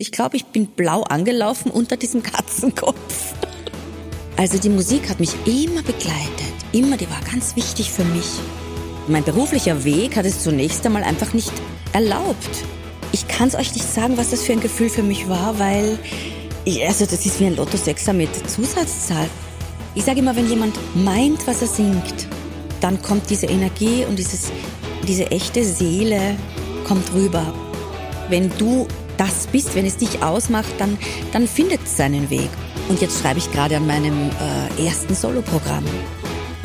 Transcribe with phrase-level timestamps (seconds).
[0.00, 3.34] Ich glaube, ich bin blau angelaufen unter diesem Katzenkopf.
[4.36, 6.54] Also die Musik hat mich immer begleitet.
[6.70, 8.38] Immer, die war ganz wichtig für mich.
[9.08, 11.50] Mein beruflicher Weg hat es zunächst einmal einfach nicht
[11.92, 12.64] erlaubt.
[13.10, 15.98] Ich kann es euch nicht sagen, was das für ein Gefühl für mich war, weil
[16.64, 19.28] ich, also das ist wie ein Lotto-Sechser mit Zusatzzahl.
[19.96, 22.28] Ich sage immer, wenn jemand meint, was er singt,
[22.80, 24.52] dann kommt diese Energie und dieses,
[25.08, 26.36] diese echte Seele
[26.86, 27.52] kommt rüber.
[28.28, 28.86] Wenn du
[29.18, 30.96] das bist, wenn es dich ausmacht, dann,
[31.32, 32.48] dann findet es seinen Weg.
[32.88, 34.30] Und jetzt schreibe ich gerade an meinem
[34.78, 35.84] äh, ersten Soloprogramm.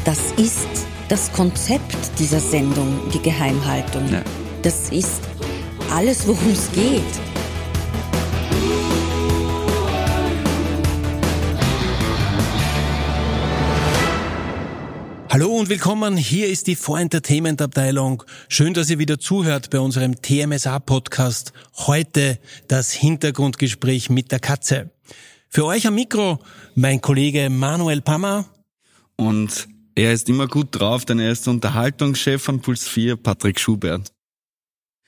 [0.05, 0.67] Das ist
[1.09, 4.07] das Konzept dieser Sendung, die Geheimhaltung.
[4.11, 4.21] Ja.
[4.61, 5.21] Das ist
[5.91, 7.32] alles, worum es geht.
[15.33, 16.15] Hallo und willkommen.
[16.15, 18.21] Hier ist die Vorentertainment Abteilung.
[18.49, 21.53] Schön, dass ihr wieder zuhört bei unserem TMSA Podcast.
[21.75, 22.37] Heute
[22.67, 24.91] das Hintergrundgespräch mit der Katze.
[25.49, 26.37] Für euch am Mikro
[26.75, 28.45] mein Kollege Manuel Pammer.
[29.15, 34.12] Und er ist immer gut drauf, denn er ist Unterhaltungschef von Puls 4, Patrick Schubert.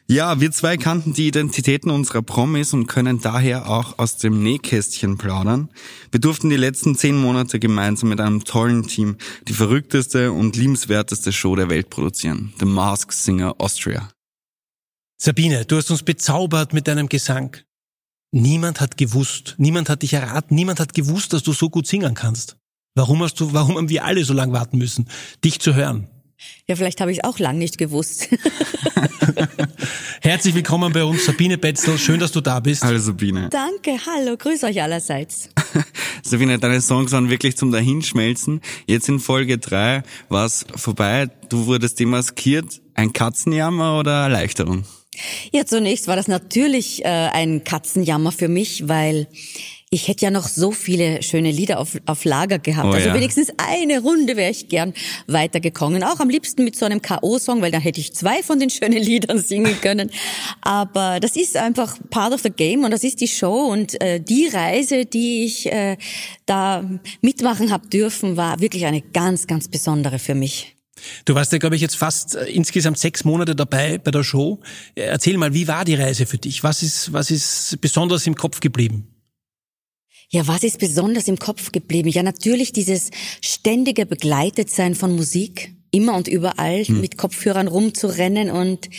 [0.08, 5.18] Ja, wir zwei kannten die Identitäten unserer Promis und können daher auch aus dem Nähkästchen
[5.18, 5.70] plaudern.
[6.12, 11.34] Wir durften die letzten zehn Monate gemeinsam mit einem tollen Team die verrückteste und liebenswerteste
[11.34, 12.54] Show der Welt produzieren.
[12.60, 14.10] The Mask Singer Austria.
[15.20, 17.58] Sabine, du hast uns bezaubert mit deinem Gesang.
[18.32, 22.14] Niemand hat gewusst, niemand hat dich erraten, niemand hat gewusst, dass du so gut singen
[22.14, 22.58] kannst.
[22.94, 25.08] Warum hast du, warum haben wir alle so lange warten müssen,
[25.44, 26.10] dich zu hören?
[26.68, 28.30] Ja, vielleicht habe ich es auch lang nicht gewusst.
[30.22, 31.98] Herzlich willkommen bei uns, Sabine Betzel.
[31.98, 32.84] Schön, dass du da bist.
[32.84, 33.50] Hallo Sabine.
[33.50, 35.50] Danke, hallo, grüß euch allerseits.
[36.24, 38.62] Sabine, deine Songs waren wirklich zum Dahinschmelzen.
[38.88, 41.30] Jetzt in Folge drei war es vorbei.
[41.50, 42.82] Du wurdest demaskiert.
[42.96, 44.86] Ein Katzenjammer oder Erleichterung?
[45.52, 49.28] Ja, zunächst war das natürlich äh, ein Katzenjammer für mich, weil
[49.96, 52.90] ich hätte ja noch so viele schöne Lieder auf, auf Lager gehabt.
[52.90, 53.14] Oh, also ja.
[53.14, 54.94] wenigstens eine Runde wäre ich gern
[55.28, 56.04] weitergekommen.
[56.04, 58.92] Auch am liebsten mit so einem K.O.-Song, weil dann hätte ich zwei von den schönen
[59.02, 60.12] Liedern singen können.
[60.60, 64.20] Aber das ist einfach part of the game und das ist die Show und äh,
[64.20, 65.96] die Reise, die ich äh,
[66.46, 66.84] da
[67.22, 70.76] mitmachen habe dürfen, war wirklich eine ganz, ganz besondere für mich.
[71.24, 74.60] Du warst ja, glaube ich, jetzt fast äh, insgesamt sechs Monate dabei bei der Show.
[74.96, 76.64] Erzähl mal, wie war die Reise für dich?
[76.64, 79.15] Was ist, was ist besonders im Kopf geblieben?
[80.30, 82.10] Ja, was ist besonders im Kopf geblieben?
[82.10, 87.02] Ja, natürlich dieses ständige Begleitetsein von Musik, immer und überall hm.
[87.02, 88.90] mit Kopfhörern rumzurennen und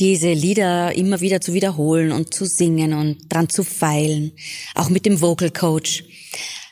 [0.00, 4.32] diese Lieder immer wieder zu wiederholen und zu singen und dran zu feilen,
[4.74, 6.04] auch mit dem Vocal Coach.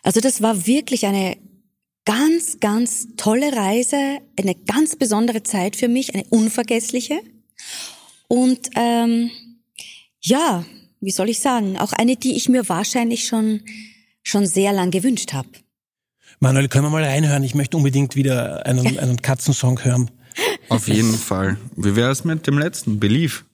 [0.02, 1.36] Also das war wirklich eine
[2.04, 7.20] ganz, ganz tolle Reise, eine ganz besondere Zeit für mich, eine unvergessliche.
[8.28, 9.30] Und ähm,
[10.20, 10.64] ja,
[11.00, 13.62] wie soll ich sagen, auch eine, die ich mir wahrscheinlich schon
[14.26, 15.48] schon sehr lang gewünscht habe.
[16.40, 17.44] Manuel, können wir mal reinhören?
[17.44, 20.10] Ich möchte unbedingt wieder einen, einen Katzensong hören.
[20.68, 21.56] Auf jeden Fall.
[21.76, 23.00] Wie wäre es mit dem letzten?
[23.00, 23.44] Belief.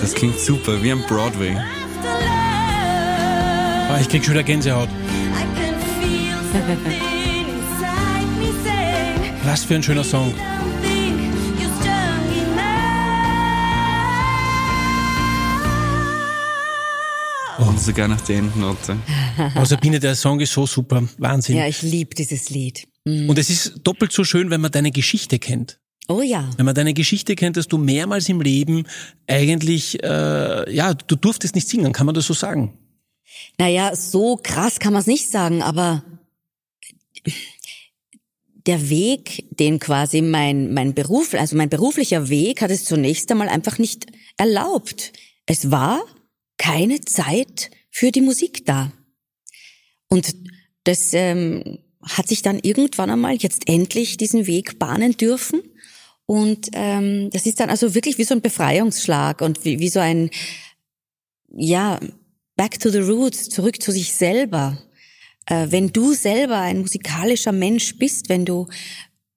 [0.00, 1.54] Das klingt super, wie am Broadway.
[3.98, 4.88] Ah, ich krieg schon wieder Gänsehaut.
[9.42, 10.32] Was für ein schöner Song.
[17.58, 18.98] Und sogar nach der Endnote.
[19.56, 21.08] Oh, Sabine, der Song ist so super.
[21.18, 21.56] Wahnsinn.
[21.56, 22.86] Ja, ich liebe dieses Lied.
[23.04, 23.30] Mhm.
[23.30, 25.80] Und es ist doppelt so schön, wenn man deine Geschichte kennt.
[26.08, 26.48] Oh ja.
[26.56, 28.84] Wenn man deine Geschichte kennt, dass du mehrmals im Leben
[29.26, 32.78] eigentlich, äh, ja, du durftest nicht singen, kann man das so sagen?
[33.58, 36.02] Naja, so krass kann man es nicht sagen, aber
[38.66, 43.48] der Weg, den quasi mein, mein Beruf, also mein beruflicher Weg hat es zunächst einmal
[43.48, 44.06] einfach nicht
[44.36, 45.12] erlaubt.
[45.46, 46.02] Es war
[46.58, 48.92] keine Zeit für die Musik da.
[50.08, 50.34] Und
[50.84, 55.62] das ähm, hat sich dann irgendwann einmal jetzt endlich diesen Weg bahnen dürfen.
[56.26, 60.00] Und ähm, das ist dann also wirklich wie so ein Befreiungsschlag und wie, wie so
[60.00, 60.30] ein,
[61.48, 61.98] ja,
[62.58, 64.76] back to the roots, zurück zu sich selber.
[65.46, 68.66] Äh, wenn du selber ein musikalischer Mensch bist, wenn du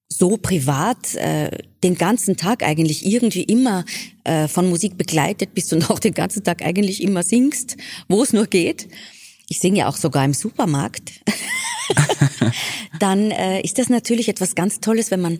[0.09, 3.85] so privat äh, den ganzen Tag eigentlich irgendwie immer
[4.25, 7.77] äh, von Musik begleitet bist und auch den ganzen Tag eigentlich immer singst,
[8.09, 8.89] wo es nur geht.
[9.47, 11.11] Ich singe ja auch sogar im Supermarkt.
[12.99, 15.37] dann äh, ist das natürlich etwas ganz Tolles, wenn man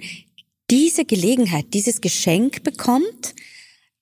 [0.69, 3.35] diese Gelegenheit, dieses Geschenk bekommt,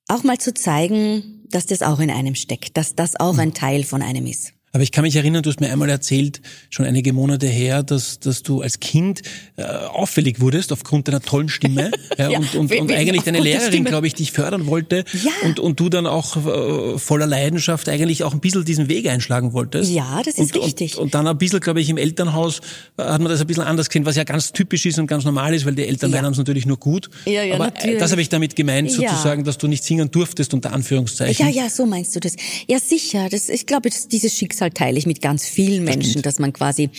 [0.07, 3.83] auch mal zu zeigen, dass das auch in einem steckt, dass das auch ein Teil
[3.83, 4.53] von einem ist.
[4.71, 8.19] Aber ich kann mich erinnern, du hast mir einmal erzählt, schon einige Monate her, dass,
[8.19, 9.21] dass du als Kind
[9.55, 11.91] äh, auffällig wurdest aufgrund deiner tollen Stimme.
[12.17, 15.05] Ja, Ja, und und, und eigentlich deine Lehrerin, glaube ich, dich fördern wollte.
[15.23, 15.31] Ja.
[15.43, 19.53] Und, und du dann auch äh, voller Leidenschaft eigentlich auch ein bisschen diesen Weg einschlagen
[19.53, 19.91] wolltest.
[19.91, 20.97] Ja, das ist und, richtig.
[20.97, 22.59] Und, und dann ein bisschen, glaube ich, im Elternhaus
[22.97, 25.23] äh, hat man das ein bisschen anders gesehen, was ja ganz typisch ist und ganz
[25.23, 26.21] normal ist, weil die Eltern Ja.
[26.21, 27.09] meinen es natürlich nur gut.
[27.25, 27.99] Ja, ja, Aber äh, natürlich.
[27.99, 31.47] das habe ich damit gemeint, sozusagen, dass du nicht singen durftest, unter Anführungszeichen.
[31.47, 32.35] Ja, ja, so meinst du das.
[32.67, 33.29] Ja, sicher.
[33.29, 36.89] Das, ich glaube, das, dieses Schicksal teile ich mit ganz vielen Menschen, dass man quasi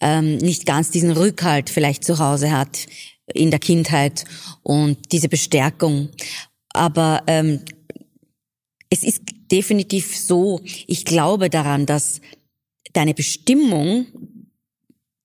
[0.00, 2.86] ähm, nicht ganz diesen Rückhalt vielleicht zu Hause hat
[3.32, 4.24] in der Kindheit
[4.62, 6.10] und diese Bestärkung.
[6.70, 7.60] Aber ähm,
[8.90, 12.20] es ist definitiv so, ich glaube daran, dass
[12.92, 14.06] deine Bestimmung,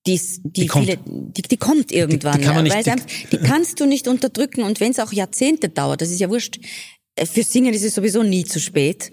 [0.06, 0.86] die, die, Die kommt.
[0.86, 2.38] viele, die, die kommt irgendwann.
[2.38, 5.12] die kann man nicht- weil einfach- die kannst du nicht unterdrücken und wenn es auch
[5.12, 6.58] Jahrzehnte dauert, das ist ja wurscht.
[7.14, 9.10] Äh, Für Singen ist es sowieso nie zu spät.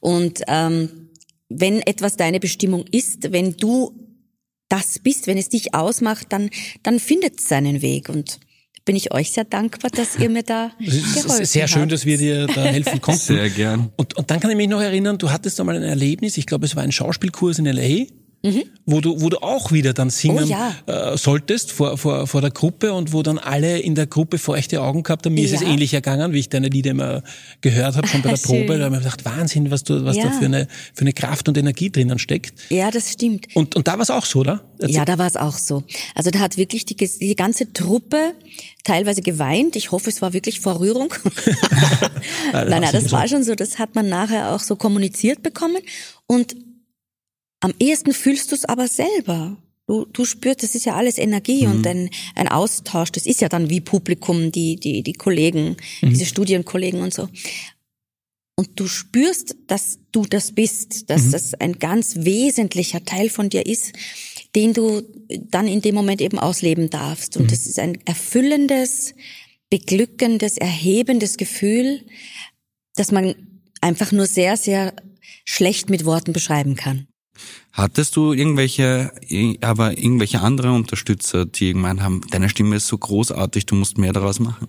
[0.00, 1.01] Und ähm,
[1.60, 3.92] wenn etwas deine Bestimmung ist, wenn du
[4.68, 6.50] das bist, wenn es dich ausmacht, dann
[6.82, 8.40] dann findet es seinen Weg und
[8.84, 11.92] bin ich euch sehr dankbar, dass ihr mir da Es ist geholfen sehr schön, habt.
[11.92, 13.20] dass wir dir da helfen konnten.
[13.36, 13.92] Sehr gern.
[13.96, 16.66] Und, und dann kann ich mich noch erinnern, du hattest einmal ein Erlebnis, ich glaube,
[16.66, 18.06] es war ein Schauspielkurs in L.A.,
[18.86, 20.42] wo, du, wo du auch wieder dann singen Mhm.
[20.44, 21.12] Oh ja.
[21.12, 24.80] äh, solltest vor, vor, vor der Gruppe und wo dann alle in der Gruppe feuchte
[24.82, 25.34] Augen gehabt haben.
[25.34, 25.68] Mir ist es Ja.
[25.68, 27.22] ähnlich ergangen, wie ich deine Lieder immer
[27.60, 28.36] gehört habe, schon bei der.
[28.38, 28.78] Probe.
[28.78, 30.24] Da habe ich mir gedacht, Wahnsinn, was, du, was Ja.
[30.24, 32.54] da für eine, für eine Kraft und Energie drinnen steckt.
[32.70, 33.46] Ja, das stimmt.
[33.54, 34.62] Und, und da war es auch so, oder?
[34.80, 35.84] Ja, da war es auch so.
[36.16, 38.32] Also da hat wirklich die, die ganze Truppe
[38.82, 39.76] teilweise geweint.
[39.76, 41.14] Ich hoffe, es war wirklich vor Rührung.
[42.52, 43.54] nein, nein, sicher das war schon so.
[43.54, 45.78] Das hat man nachher auch so kommuniziert bekommen.
[46.26, 46.56] Und
[47.62, 49.56] am ehesten fühlst du es aber selber.
[49.86, 53.12] Du, du spürst, das ist ja alles Energie und ein, ein Austausch.
[53.12, 57.28] Das ist ja dann wie Publikum, die, die, die Kollegen, diese Studienkollegen und so.
[58.56, 63.66] Und du spürst, dass du das bist, dass das ein ganz wesentlicher Teil von dir
[63.66, 63.92] ist,
[64.54, 67.36] den du dann in dem Moment eben ausleben darfst.
[67.36, 69.14] Und das ist ein erfüllendes,
[69.70, 72.04] beglückendes, erhebendes Gefühl,
[72.94, 73.34] das man
[73.80, 74.94] einfach nur sehr, sehr
[75.44, 77.08] schlecht mit Worten beschreiben kann.
[77.72, 79.12] Hattest du irgendwelche,
[79.62, 84.12] aber irgendwelche andere Unterstützer, die gemeint haben, deine Stimme ist so großartig, du musst mehr
[84.12, 84.68] daraus machen?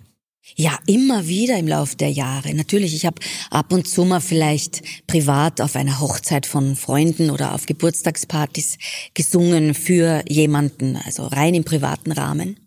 [0.56, 2.54] Ja, immer wieder im Lauf der Jahre.
[2.54, 7.54] Natürlich, ich habe ab und zu mal vielleicht privat auf einer Hochzeit von Freunden oder
[7.54, 8.78] auf Geburtstagspartys
[9.14, 12.58] gesungen für jemanden, also rein im privaten Rahmen.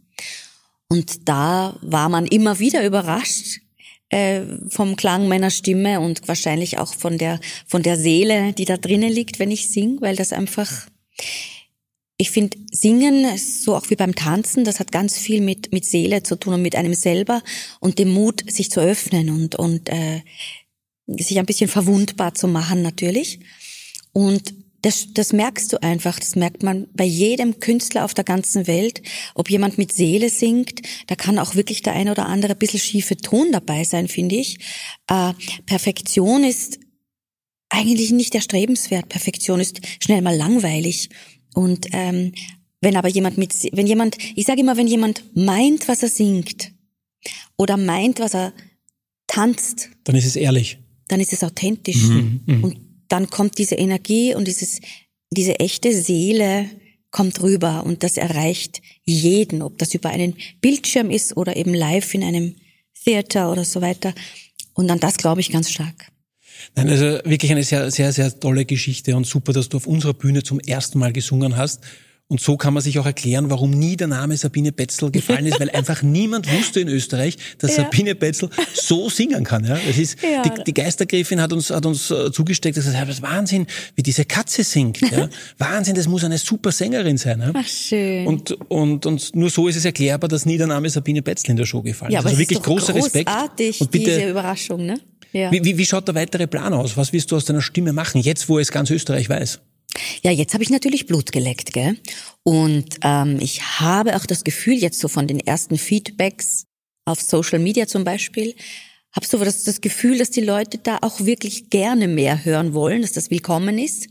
[0.89, 3.61] Und da war man immer wieder überrascht
[4.09, 8.77] äh, vom Klang meiner Stimme und wahrscheinlich auch von der von der Seele, die da
[8.77, 10.87] drinnen liegt, wenn ich sing, weil das einfach
[12.17, 16.23] ich finde, Singen so auch wie beim Tanzen, das hat ganz viel mit, mit Seele
[16.23, 17.43] zu tun und mit einem selber
[17.79, 20.23] und dem Mut, sich zu öffnen und, und äh,
[21.05, 23.39] sich ein bisschen verwundbar zu machen natürlich.
[24.13, 24.53] Und
[24.87, 29.01] das, das merkst du einfach, das merkt man bei jedem Künstler auf der ganzen Welt.
[29.35, 32.79] Ob jemand mit Seele singt, da kann auch wirklich der eine oder andere ein bisschen
[32.79, 34.59] schiefe Ton dabei sein, finde ich.
[35.09, 35.33] Äh,
[35.65, 36.79] Perfektion ist
[37.67, 39.09] eigentlich nicht erstrebenswert.
[39.09, 41.09] Perfektion ist schnell mal langweilig.
[41.53, 42.31] Und ähm,
[42.79, 46.71] wenn aber jemand mit, wenn jemand, ich sage immer, wenn jemand meint, was er singt
[47.57, 48.53] oder meint, was er
[49.27, 50.77] tanzt, Dann ist es ehrlich.
[51.09, 52.05] dann ist es authentisch.
[52.05, 54.79] Und dann kommt diese Energie und dieses,
[55.31, 56.69] diese echte Seele
[57.11, 62.13] kommt rüber und das erreicht jeden, ob das über einen Bildschirm ist oder eben live
[62.13, 62.55] in einem
[63.03, 64.13] Theater oder so weiter.
[64.73, 66.11] Und an das glaube ich ganz stark.
[66.75, 70.13] Nein, also wirklich eine sehr, sehr, sehr tolle Geschichte und super, dass du auf unserer
[70.13, 71.81] Bühne zum ersten Mal gesungen hast.
[72.29, 75.61] Und so kann man sich auch erklären, warum nie der Name Sabine Betzel gefallen ist,
[75.61, 77.83] weil einfach niemand wusste in Österreich, dass Ja.
[77.83, 79.63] Sabine Betzel so singen kann.
[79.63, 80.41] Ja, das ist Ja.
[80.43, 83.65] die, die Geistergräfin hat uns hat uns äh, zugesteckt, dass gesagt, das ist Wahnsinn,
[83.95, 84.99] wie diese Katze singt.
[85.09, 85.29] Ja.
[85.57, 87.39] Wahnsinn, das muss eine super Sängerin sein.
[87.39, 87.51] Ja.
[87.53, 88.27] Ach, schön.
[88.27, 91.55] Und, und, und nur so ist es erklärbar, dass nie der Name Sabine Betzel in
[91.57, 92.25] der Show gefallen ja, ist.
[92.25, 93.29] Also wirklich ist großer Respekt.
[93.79, 94.99] Und bitte, diese Überraschung, ne?
[95.31, 95.51] Ja.
[95.51, 96.97] wie, wie, wie schaut der weitere Plan aus?
[96.97, 99.59] Was willst du aus deiner Stimme machen, jetzt wo es ganz Österreich weiß?
[100.23, 101.97] Ja, jetzt habe ich natürlich Blut geleckt, gell?
[102.43, 106.65] Und ähm, ich habe auch das Gefühl, jetzt so von den ersten Feedbacks
[107.05, 108.55] auf Social Media zum Beispiel,
[109.15, 113.01] habe so das, das Gefühl, dass die Leute da auch wirklich gerne mehr hören wollen,
[113.01, 114.07] dass das willkommen ist.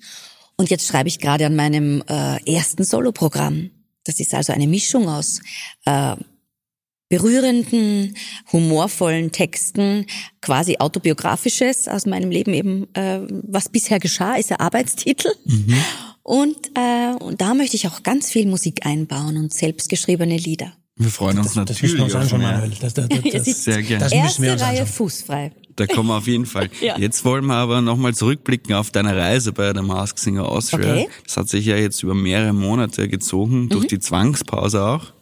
[0.57, 3.71] Und jetzt schreibe ich gerade an meinem äh, ersten Soloprogramm.
[4.05, 5.41] Das ist also eine Mischung aus
[5.85, 6.17] äh,
[7.09, 8.17] berührenden,
[8.53, 10.07] humorvollen Texten,
[10.41, 15.29] quasi autobiografisches aus meinem Leben eben, äh, was bisher geschah, ist der Arbeitstitel.
[16.23, 20.73] Und, äh, und da möchte ich auch ganz viel Musik einbauen und selbstgeschriebene Lieder.
[20.99, 22.39] Wir freuen uns Das, natürlich wir.
[22.39, 22.71] Manuel.
[22.81, 24.05] Das, das, das, das, sehr gerne.
[24.05, 24.87] Das wir Erste uns Reihe anschauen.
[24.87, 25.53] fußfrei.
[25.77, 26.71] Da kommen wir auf jeden Fall.
[26.81, 26.99] Ja.
[26.99, 30.93] Jetzt wollen wir aber nochmal zurückblicken auf deine Reise bei der Mask Singer Austria.
[30.93, 31.09] Okay.
[31.25, 35.13] Das hat sich ja jetzt über mehrere Monate gezogen, durch die Zwangspause auch.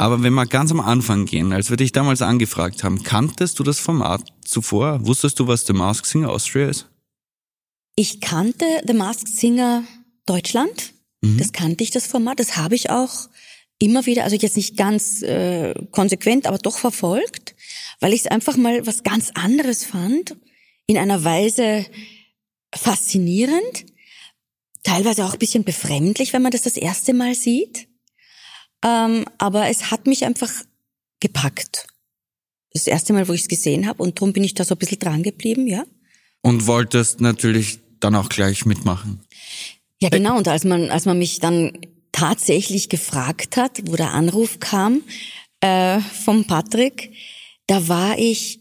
[0.00, 3.62] Aber wenn wir ganz am Anfang gehen, als wir dich damals angefragt haben, kanntest du
[3.62, 5.06] das Format zuvor?
[5.06, 6.88] Wusstest du, was The Mask Singer Austria ist?
[7.96, 9.84] Ich kannte The Masked Singer
[10.24, 10.94] Deutschland.
[11.20, 12.40] Das kannte ich, das Format.
[12.40, 13.28] Das habe ich auch
[13.78, 17.54] immer wieder, also jetzt nicht ganz äh, konsequent, aber doch verfolgt,
[18.00, 20.34] weil ich es einfach mal was ganz anderes fand.
[20.86, 21.84] In einer Weise
[22.74, 23.84] faszinierend,
[24.82, 27.89] teilweise auch ein bisschen befremdlich, wenn man das das erste Mal sieht.
[28.84, 30.50] Ähm, aber es hat mich einfach
[31.20, 31.86] gepackt.
[32.72, 34.78] Das erste Mal, wo ich es gesehen habe und darum bin ich da so ein
[34.78, 35.84] bisschen dran geblieben, ja.
[36.42, 39.20] Und wolltest natürlich dann auch gleich mitmachen.
[40.00, 40.38] Ja, genau.
[40.38, 41.72] Und als man, als man mich dann
[42.12, 45.02] tatsächlich gefragt hat, wo der Anruf kam
[45.60, 47.12] äh, vom Patrick,
[47.66, 48.60] da war ich,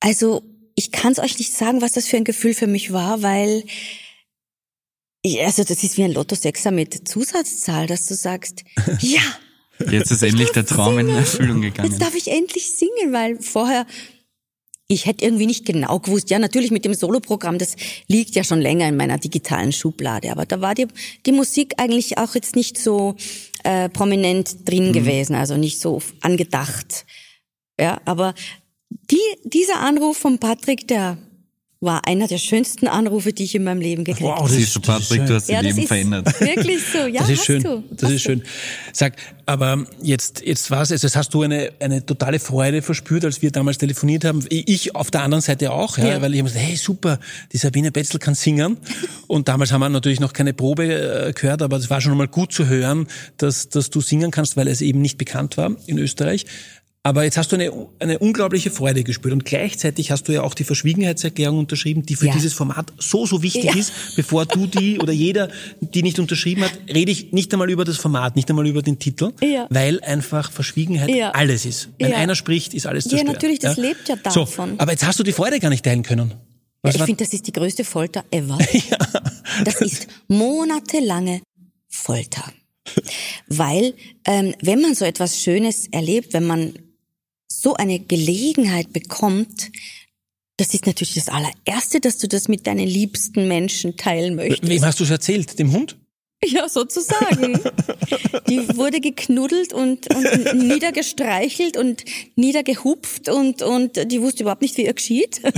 [0.00, 0.42] also
[0.74, 3.64] ich kann es euch nicht sagen, was das für ein Gefühl für mich war, weil
[5.42, 8.64] also das ist wie ein Lotto-Sechser mit Zusatzzahl, dass du sagst,
[9.00, 9.20] ja,
[9.90, 11.90] Jetzt ist endlich der Traum in Erfüllung gegangen.
[11.90, 13.86] Jetzt darf ich endlich singen, weil vorher
[14.88, 16.30] ich hätte irgendwie nicht genau gewusst.
[16.30, 17.76] Ja, natürlich mit dem Soloprogramm, das
[18.08, 20.88] liegt ja schon länger in meiner digitalen Schublade, aber da war die,
[21.24, 23.14] die Musik eigentlich auch jetzt nicht so
[23.62, 24.92] äh, prominent drin Mhm.
[24.92, 27.06] gewesen, also nicht so angedacht.
[27.80, 28.34] Ja, aber
[28.90, 31.16] die, dieser Anruf von Patrick, der
[31.82, 34.48] war einer der schönsten Anrufe, die ich in meinem Leben gekriegt Wow, habe.
[34.48, 36.40] das Siehst du, ist- das ist Patrick, du hast dein Ja, Leben verändert.
[36.40, 36.98] wirklich so.
[37.06, 37.62] Ja, Das ist schön.
[37.62, 37.82] du.
[37.90, 38.42] Das ist schön.
[38.92, 39.14] Sag,
[39.46, 43.40] aber jetzt, jetzt war es, also jetzt hast du eine, eine totale Freude verspürt, als
[43.40, 44.44] wir damals telefoniert haben.
[44.50, 46.22] Ich auf der anderen Seite auch, ja, Ja.
[46.22, 47.18] weil ich habe gesagt, hey, super,
[47.52, 48.76] die Sabine Betzel kann singen.
[49.26, 52.28] Und damals haben wir natürlich noch keine Probe äh, gehört, aber es war schon mal
[52.28, 53.06] gut zu hören,
[53.38, 56.44] dass, dass du singen kannst, weil es eben nicht bekannt war in Österreich.
[57.02, 60.52] Aber jetzt hast du eine, eine unglaubliche Freude gespürt und gleichzeitig hast du ja auch
[60.52, 62.32] die Verschwiegenheitserklärung unterschrieben, die für Ja.
[62.34, 63.74] dieses Format so, so wichtig Ja.
[63.74, 63.92] ist.
[64.16, 65.48] Bevor du die oder jeder,
[65.80, 68.98] die nicht unterschrieben hat, rede ich nicht einmal über das Format, nicht einmal über den
[68.98, 69.66] Titel, Ja.
[69.70, 71.30] weil einfach Verschwiegenheit Ja.
[71.30, 71.88] alles ist.
[71.98, 72.18] Wenn Ja.
[72.18, 73.32] einer spricht, ist alles Ja, zerstört.
[73.32, 74.74] natürlich, das lebt ja So, davon.
[74.78, 76.34] aber jetzt hast du die Freude gar nicht teilen können.
[76.82, 78.58] Was ich finde, das ist die größte Folter ever.
[79.64, 81.40] Das ist monatelange
[81.88, 82.44] Folter.
[83.48, 83.94] Weil,
[84.26, 86.74] ähm, wenn man so etwas Schönes erlebt, wenn man
[87.60, 89.70] so eine Gelegenheit bekommt,
[90.56, 94.68] das ist natürlich das allererste, dass du das mit deinen liebsten Menschen teilen möchtest.
[94.68, 95.58] Wem hast du es erzählt?
[95.58, 95.96] Dem Hund?
[96.44, 97.60] Ja, sozusagen.
[98.48, 102.04] Die wurde geknuddelt und, und niedergestreichelt und
[102.36, 105.40] niedergehupft und, und die wusste überhaupt nicht, wie ihr geschieht.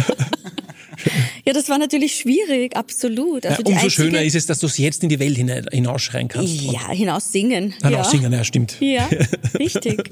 [1.44, 3.44] Ja, das war natürlich schwierig, absolut.
[3.44, 5.36] Ja, Also die umso einzige- schöner ist es, dass du es jetzt in die Welt
[5.36, 6.52] hina- hinausschreien kannst.
[6.62, 7.74] Ja, hinaus singen.
[7.80, 8.04] Dann ja.
[8.04, 8.76] singen, ja, stimmt.
[8.78, 9.08] Ja,
[9.58, 10.08] richtig.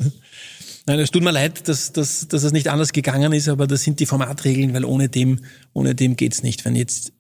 [0.87, 3.83] Nein, es tut mir leid, dass, dass, dass es nicht anders gegangen ist, aber das
[3.83, 5.41] sind die Formatregeln, weil ohne dem,
[5.73, 7.13] ohne dem geht's nicht, wenn jetzt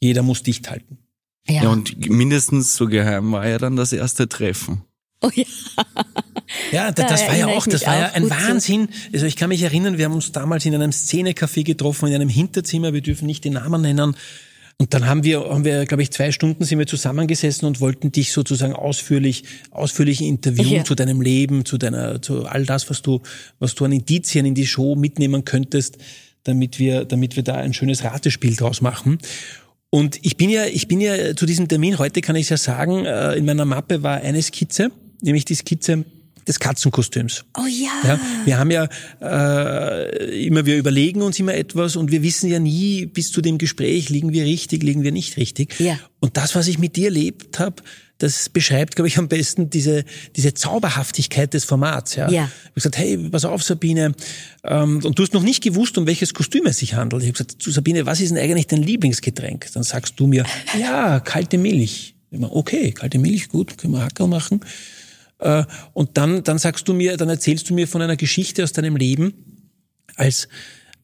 [0.00, 0.98] jeder muss dicht halten.
[1.48, 4.82] Ja, und mindestens so geheim war ja dann das erste Treffen.
[5.20, 5.44] Oh ja.
[6.72, 8.28] Ja, da, Da das war ja auch, das war ja ein.
[8.28, 8.88] Wahnsinn.
[9.12, 12.28] Also ich kann mich erinnern, wir haben uns damals in einem Szenecafé getroffen, in einem
[12.28, 14.16] Hinterzimmer, wir dürfen nicht den Namen nennen.
[14.78, 18.10] Und dann haben wir, haben wir, glaube ich, zwei Stunden sind wir zusammengesessen und wollten
[18.10, 20.84] dich sozusagen ausführlich, ausführlich interviewen Ja.
[20.84, 23.20] zu deinem Leben, zu deiner, zu all das, was du,
[23.60, 25.98] was du an Indizien in die Show mitnehmen könntest,
[26.42, 29.18] damit wir, damit wir da ein schönes Ratespiel draus machen.
[29.90, 33.04] Und ich bin ja, ich bin ja zu diesem Termin, heute kann ich ja sagen,
[33.06, 34.90] äh, in meiner Mappe war eine Skizze,
[35.22, 36.04] nämlich die Skizze
[36.46, 37.44] des Katzenkostüms.
[37.56, 38.08] Oh ja.
[38.08, 38.88] Ja, wir haben ja
[39.20, 43.58] äh, immer, wir überlegen uns immer etwas und wir wissen ja nie bis zu dem
[43.58, 45.78] Gespräch, liegen wir richtig, liegen wir nicht richtig.
[45.80, 45.98] Ja.
[46.20, 47.82] Und das, was ich mit dir erlebt habe,
[48.18, 50.04] das beschreibt, glaube ich, am besten diese,
[50.36, 52.14] diese Zauberhaftigkeit des Formats.
[52.14, 52.30] Ja.
[52.30, 52.44] Ja.
[52.44, 54.14] Ich habe gesagt, hey, pass auf, Sabine.
[54.62, 57.22] Ähm, und du hast noch nicht gewusst, um welches Kostüm es sich handelt.
[57.22, 59.68] Ich habe gesagt, zu Sabine, was ist denn eigentlich dein Lieblingsgetränk?
[59.74, 60.44] Dann sagst du mir,
[60.78, 62.14] ja, kalte Milch.
[62.30, 64.60] Ich meine, okay, kalte Milch, gut, können wir Hackerl machen.
[65.44, 68.72] Äh, Und dann, dann sagst du mir, dann erzählst du mir von einer Geschichte aus
[68.72, 69.34] deinem Leben,
[70.16, 70.48] als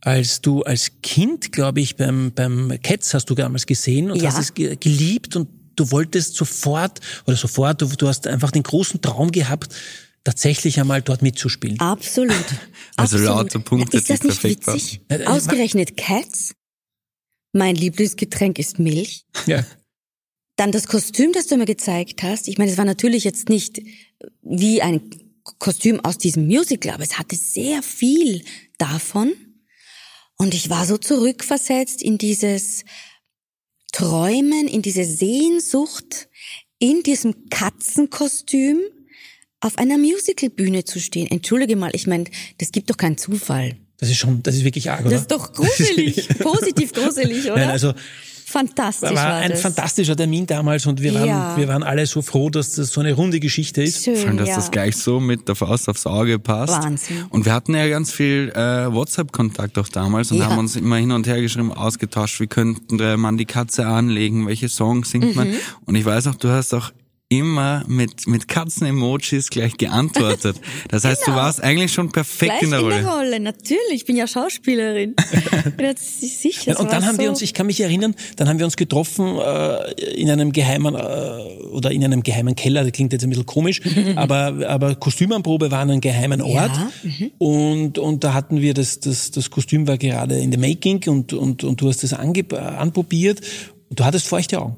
[0.03, 4.31] als du als Kind, glaube ich, beim beim Cats hast du damals gesehen und Ja.
[4.33, 8.63] hast es ge- geliebt und du wolltest sofort oder sofort, du, du hast einfach den
[8.63, 9.75] großen Traum gehabt,
[10.25, 11.79] tatsächlich einmal dort mitzuspielen.
[11.81, 12.35] Absolut.
[12.97, 13.27] Also Absolut.
[13.27, 15.01] lauter Punkte, Ist das die nicht perfekt witzig?
[15.09, 16.53] Äh, äh, Ausgerechnet Cats.
[17.53, 19.25] Mein Lieblingsgetränk ist Milch.
[19.47, 19.65] Ja.
[20.61, 22.47] Dann das Kostüm, das du mir gezeigt hast.
[22.47, 23.81] Ich meine, es war natürlich jetzt nicht
[24.43, 25.01] wie ein
[25.59, 28.45] Kostüm aus diesem Musical, aber es hatte sehr viel
[28.77, 29.33] davon.
[30.37, 32.85] Und ich war so zurückversetzt in dieses
[33.93, 36.29] Träumen, in diese Sehnsucht,
[36.79, 38.81] in diesem Katzenkostüm
[39.61, 41.31] auf einer Musicalbühne zu stehen.
[41.31, 42.25] Entschuldige mal, ich meine,
[42.59, 43.79] das gibt doch keinen Zufall.
[43.97, 45.11] Das ist schon, das ist wirklich arg, oder?
[45.13, 47.57] Das ist doch gruselig, positiv gruselig, oder?
[47.57, 47.95] Nein, also
[48.51, 49.61] Fantastisch war, war ein das.
[49.61, 51.57] fantastischer Termin damals und wir waren, Ja.
[51.57, 54.05] wir waren alle so froh, dass das so eine runde Geschichte ist.
[54.05, 54.57] Schön, Vor allem, dass ja.
[54.57, 56.73] das gleich so mit der Faust aufs Auge passt.
[56.83, 57.25] Wahnsinn.
[57.31, 60.47] Und wir hatten ja ganz viel äh, WhatsApp-Kontakt auch damals und Ja.
[60.51, 64.69] haben uns immer hin und her geschrieben, ausgetauscht, wie könnte man die Katze anlegen, welche
[64.69, 65.35] Songs singt Mhm.
[65.35, 65.49] man.
[65.87, 66.91] Und ich weiß auch, du hast auch
[67.31, 70.57] immer mit, mit Katzen-Emojis gleich geantwortet.
[70.89, 71.37] Das heißt, du Genau.
[71.37, 73.07] warst eigentlich schon perfekt Gleich in der Rolle.
[73.07, 73.79] Rolle, natürlich.
[73.93, 75.15] Ich bin ja Schauspielerin.
[75.79, 76.79] ist sicher.
[76.79, 77.23] Und dann haben so.
[77.23, 80.97] wir uns, ich kann mich erinnern, dann haben wir uns getroffen äh, in einem geheimen
[80.97, 80.99] äh,
[81.71, 82.83] oder in einem geheimen Keller.
[82.83, 83.81] Das klingt jetzt ein bisschen komisch,
[84.17, 87.31] aber aber Kostümanprobe war an einem geheimen Ort Ja, mhm.
[87.39, 91.33] und und da hatten wir das das das Kostüm war gerade in the making und
[91.33, 93.41] und und du hast das ange, äh, anprobiert.
[93.89, 94.77] Und du hattest feuchte Augen.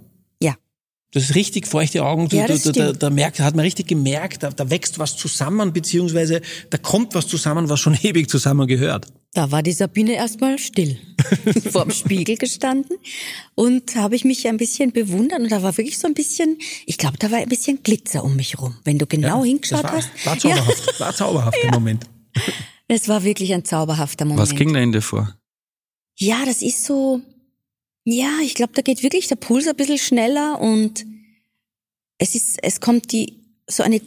[1.13, 1.21] Ja.
[1.21, 2.29] Das ist richtig feuchte Augen.
[2.29, 5.17] Du, Ja, du, du, da, da merkt, hat man richtig gemerkt, da, da wächst was
[5.17, 6.41] zusammen, beziehungsweise
[6.71, 9.07] da kommt was zusammen, was schon ewig zusammen gehört.
[9.35, 10.99] Da war die Sabine erstmal still
[11.71, 12.99] vorm Spiegel gestanden
[13.55, 16.99] und habe ich mich ein bisschen bewundert und da war wirklich so ein bisschen, ich
[16.99, 18.77] glaube, da war ein bisschen Glitzer um mich rum.
[18.85, 20.27] Wenn du genau hingeschaut das war, hast.
[20.27, 21.01] war zauberhaft.
[21.01, 22.05] War zauberhaft im Moment.
[22.37, 24.41] Ja, es war wirklich ein zauberhafter Moment.
[24.41, 25.35] Was ging da in dir vor?
[26.19, 27.21] Ja, das ist so,
[28.05, 31.07] ja, ich glaube, da geht wirklich der Puls ein bisschen schneller und
[32.19, 34.01] es ist, es kommt die, so eine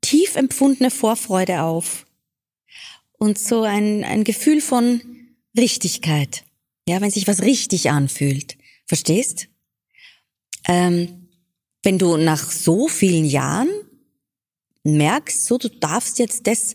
[0.00, 2.06] tief empfundene Vorfreude auf.
[3.18, 5.00] Und so ein, ein Gefühl von
[5.56, 6.44] Richtigkeit.
[6.88, 8.56] Ja, wenn sich was richtig anfühlt.
[8.86, 9.48] Verstehst?
[10.66, 11.28] Ähm,
[11.82, 13.68] wenn du nach so vielen Jahren
[14.84, 16.74] merkst, so, du darfst jetzt das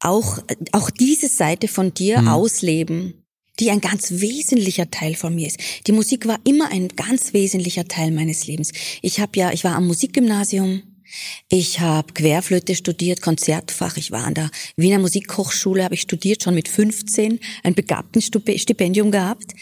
[0.00, 0.38] auch,
[0.72, 3.23] auch diese Seite von dir ausleben,
[3.60, 5.58] die ein ganz wesentlicher Teil von mir ist.
[5.86, 8.72] Die Musik war immer ein ganz wesentlicher Teil meines Lebens.
[9.02, 10.82] Ich habe ja, ich war am Musikgymnasium,
[11.48, 13.96] ich habe Querflöte studiert, Konzertfach.
[13.96, 19.52] Ich war an der Wiener Musikhochschule, habe ich studiert, schon mit 15, ein Begabtenstipendium gehabt.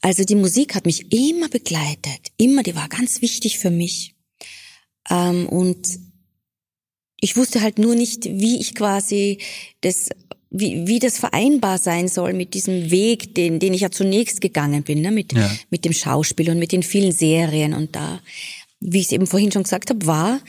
[0.00, 4.14] Also die Musik hat mich immer begleitet, immer, die war ganz wichtig für mich.
[5.10, 5.86] Ähm, und
[7.20, 9.38] ich wusste halt nur nicht, wie ich quasi
[9.80, 10.08] das,
[10.54, 14.82] wie, wie das vereinbar sein soll mit diesem Weg, den, den ich ja zunächst gegangen
[14.82, 15.50] bin, ne, mit, Ja.
[15.70, 18.20] mit dem Schauspiel und mit den vielen Serien und da,
[18.80, 20.40] wie ich es eben vorhin schon gesagt habe, war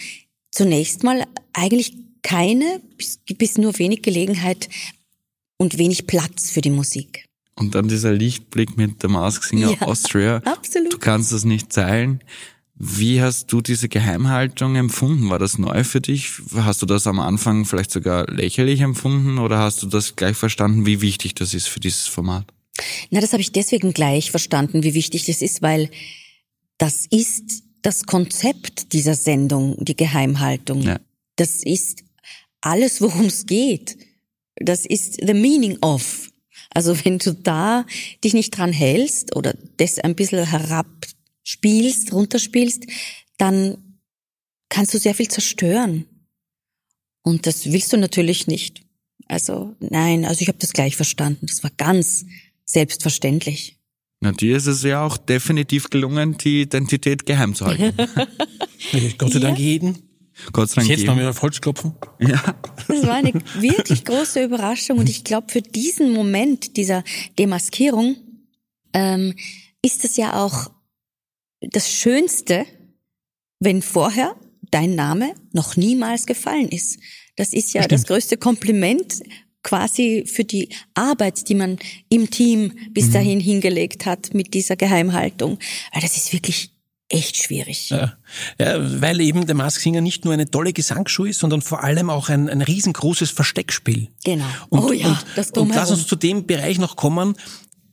[0.52, 4.70] zunächst mal eigentlich keine, bis, bis nur wenig Gelegenheit
[5.58, 7.26] und wenig Platz für die Musik.
[7.56, 10.38] Und dann dieser Lichtblick mit der Mask Singer Ja, Austria.
[10.46, 10.92] absolut.
[10.94, 12.22] Du kannst das nicht teilen.
[12.86, 15.30] Wie hast du diese Geheimhaltung empfunden?
[15.30, 16.32] War das neu für dich?
[16.54, 20.86] Hast du das am Anfang vielleicht sogar lächerlich empfunden oder hast du das gleich verstanden,
[20.86, 22.46] wie wichtig das ist für dieses Format?
[23.10, 25.90] Na, das habe ich deswegen gleich verstanden, wie wichtig das ist, weil
[26.78, 30.82] das ist das Konzept dieser Sendung, die Geheimhaltung.
[30.82, 31.00] Ja.
[31.38, 32.04] Das ist
[32.60, 33.98] alles, worum es geht.
[34.58, 36.32] Das ist the meaning of.
[36.74, 37.86] Also wenn du da
[38.26, 40.52] dich nicht dran hältst oder das ein bisschen
[41.44, 42.86] herabspielst, runterspielst,
[43.38, 43.78] dann
[44.70, 46.06] kannst du sehr viel zerstören.
[47.24, 48.82] Und das willst du natürlich nicht.
[49.28, 51.46] Also nein, also ich habe das gleich verstanden.
[51.48, 52.26] Das war ganz
[52.66, 53.80] selbstverständlich.
[54.20, 57.94] Na, dir ist es ja auch definitiv gelungen, die Identität geheim zu halten.
[59.18, 60.10] Gott sei Dank jeden.
[60.52, 60.90] Gott sei Dank.
[60.90, 61.26] Jetzt noch jedem.
[61.26, 61.94] mit auf Holz klopfen.
[62.20, 62.42] Ja.
[62.88, 67.04] Das war eine wirklich große Überraschung und ich glaube, für diesen Moment dieser
[67.38, 68.18] Demaskierung
[68.94, 69.36] ähm,
[69.82, 70.73] ist es ja auch
[71.70, 72.66] das Schönste,
[73.60, 74.36] wenn vorher
[74.72, 77.00] dein Name noch niemals gefallen ist.
[77.36, 79.22] Das ist ja das größte Kompliment
[79.64, 85.58] quasi für die Arbeit, die man im Team bis dahin hingelegt hat mit dieser Geheimhaltung.
[85.94, 86.74] Weil das ist wirklich
[87.10, 87.90] echt schwierig.
[87.90, 88.14] Ja.
[88.60, 92.10] Ja, weil eben der Mask Singer nicht nur eine tolle Gesangsshow ist, sondern vor allem
[92.10, 94.10] auch ein, ein riesengroßes Versteckspiel.
[94.26, 94.46] Genau.
[94.70, 97.36] Und, oh ja, und, das und lass uns zu dem Bereich noch kommen.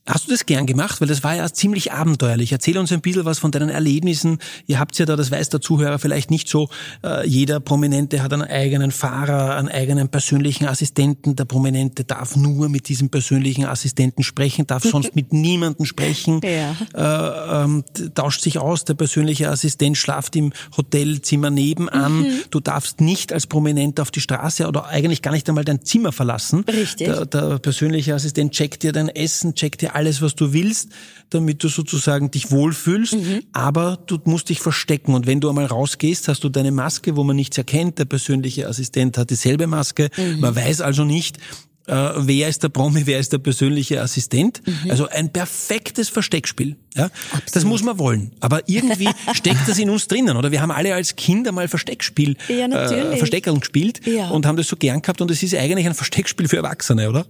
[0.07, 1.01] Hast du das gern gemacht?
[1.01, 2.53] Weil das war ja ziemlich abenteuerlich.
[2.53, 4.39] Erzähl uns ein bisschen was von deinen Erlebnissen.
[4.67, 6.69] Ihr habt ja da, das weiß der Zuhörer vielleicht nicht so,
[7.05, 11.37] äh, jeder Prominente hat einen eigenen Fahrer, einen eigenen persönlichen Assistenten.
[11.37, 16.75] Der Prominente darf nur mit diesem persönlichen Assistenten sprechen, darf sonst mit niemandem sprechen, Ja.
[16.95, 17.85] äh, ähm,
[18.15, 22.21] tauscht sich aus, der persönliche Assistent schlaft im Hotelzimmer nebenan.
[22.23, 22.27] Mhm.
[22.51, 26.11] Du darfst nicht als Prominenter auf die Straße oder eigentlich gar nicht einmal dein Zimmer
[26.11, 26.65] verlassen.
[26.67, 27.07] Richtig.
[27.07, 30.91] Der, der persönliche Assistent checkt dir dein Essen, checkt dir alles, was du willst,
[31.31, 33.43] damit du sozusagen dich wohlfühlst, Mhm.
[33.53, 35.15] aber du musst dich verstecken.
[35.15, 37.99] Und wenn du einmal rausgehst, hast du deine Maske, wo man nichts erkennt.
[37.99, 40.11] Der persönliche Assistent hat dieselbe Maske.
[40.17, 40.41] Mhm.
[40.41, 41.39] Man weiß also nicht,
[41.87, 44.61] äh, wer ist der Promi, wer ist der persönliche Assistent.
[44.67, 44.91] Mhm.
[44.91, 46.77] Also ein perfektes Versteckspiel.
[46.95, 47.11] Ja?
[47.53, 48.33] Das muss man wollen.
[48.41, 50.53] Aber irgendwie steckt das in uns drinnen, oder?
[50.53, 53.15] Wir haben alle als Kinder mal Versteckspiel, Ja, natürlich.
[53.15, 54.29] äh, Versteckerl gespielt Ja.
[54.31, 57.27] und haben das so gern gehabt und es ist eigentlich ein Versteckspiel für Erwachsene, oder?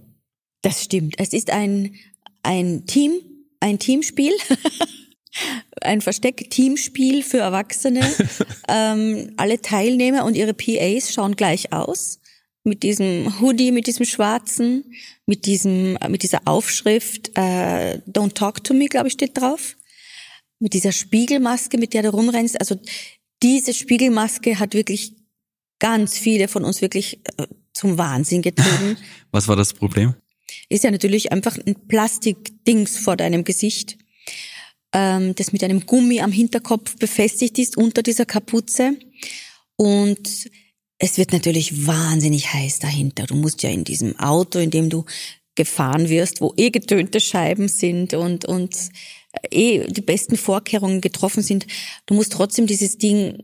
[0.63, 1.15] Das stimmt.
[1.17, 1.95] Es ist ein,
[2.43, 3.13] ein Team,
[3.59, 4.33] ein Teamspiel.
[5.81, 8.01] ein Versteck-Teamspiel für Erwachsene.
[8.67, 12.19] ähm, alle Teilnehmer und ihre PAs schauen gleich aus.
[12.63, 14.93] Mit diesem Hoodie, mit diesem schwarzen,
[15.25, 19.75] mit diesem, mit dieser Aufschrift, äh, Don't talk to me, glaube ich, steht drauf.
[20.59, 22.59] Mit dieser Spiegelmaske, mit der du rumrennst.
[22.59, 22.79] Also
[23.41, 25.13] diese Spiegelmaske hat wirklich
[25.79, 28.97] ganz viele von uns wirklich äh, zum Wahnsinn getrieben.
[29.31, 30.13] Was war das Problem?
[30.69, 33.97] Ist ja natürlich einfach ein Plastikdings vor deinem Gesicht,
[34.93, 38.97] ähm, das mit einem Gummi am Hinterkopf befestigt ist unter dieser Kapuze.
[39.75, 40.49] Und
[40.97, 43.25] es wird natürlich wahnsinnig heiß dahinter.
[43.25, 45.05] Du musst ja in diesem Auto, in dem du
[45.55, 48.75] gefahren wirst, wo eh getönte Scheiben sind und, und
[49.49, 51.67] eh die besten Vorkehrungen getroffen sind,
[52.05, 53.37] du musst trotzdem dieses Ding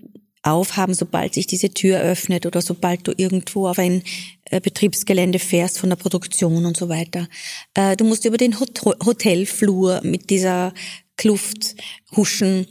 [0.43, 4.03] aufhaben, sobald sich diese Tür öffnet oder sobald du irgendwo auf ein
[4.45, 7.27] äh, Betriebsgelände fährst von der Produktion und so weiter.
[7.73, 10.73] Äh, du musst über den Hot Hotelflur mit dieser
[11.17, 11.75] Kluft
[12.15, 12.67] huschen.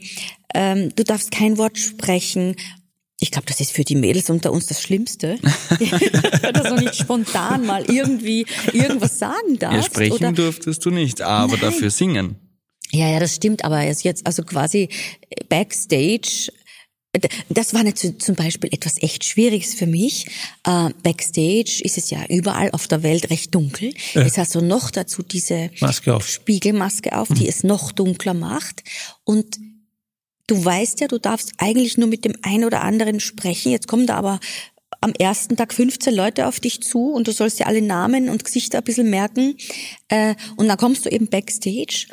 [0.55, 2.57] Ähm, du darfst kein Wort sprechen.
[3.19, 5.39] Ich glaube, das ist für die Mädels unter uns das Schlimmste,
[6.53, 9.87] dass du nicht spontan mal irgendwie irgendwas sagen Ja, darfst.
[9.87, 11.61] sprechen oder durftest du nicht, aber Nein.
[11.63, 12.37] dafür singen.
[12.93, 14.89] ja, ja, das stimmt, aber jetzt also quasi
[15.49, 16.53] Backstage.
[17.49, 20.27] Das war zu- zum Beispiel etwas echt Schwieriges für mich.
[20.65, 23.93] Äh, Backstage ist es ja überall auf der Welt recht dunkel.
[24.15, 26.29] Jetzt hast du noch dazu diese Maske auf.
[26.29, 28.83] Spiegelmaske auf, die es noch dunkler macht.
[29.25, 29.59] Und
[30.47, 33.73] du weißt ja, du darfst eigentlich nur mit dem einen oder anderen sprechen.
[33.73, 34.41] Jetzt kommen da aber
[35.01, 38.45] am ersten Tag 15 Leute auf dich zu und du sollst dir alle Namen und
[38.45, 39.57] Gesichter ein bisschen merken.
[40.09, 42.07] Äh, und dann kommst du eben backstage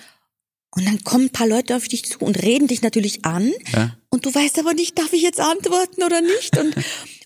[0.76, 3.52] und dann kommen ein paar Leute auf dich zu und reden dich natürlich an.
[3.74, 3.96] Ja.
[4.10, 6.58] Und du weißt aber nicht, darf ich jetzt antworten oder nicht?
[6.58, 6.76] Und,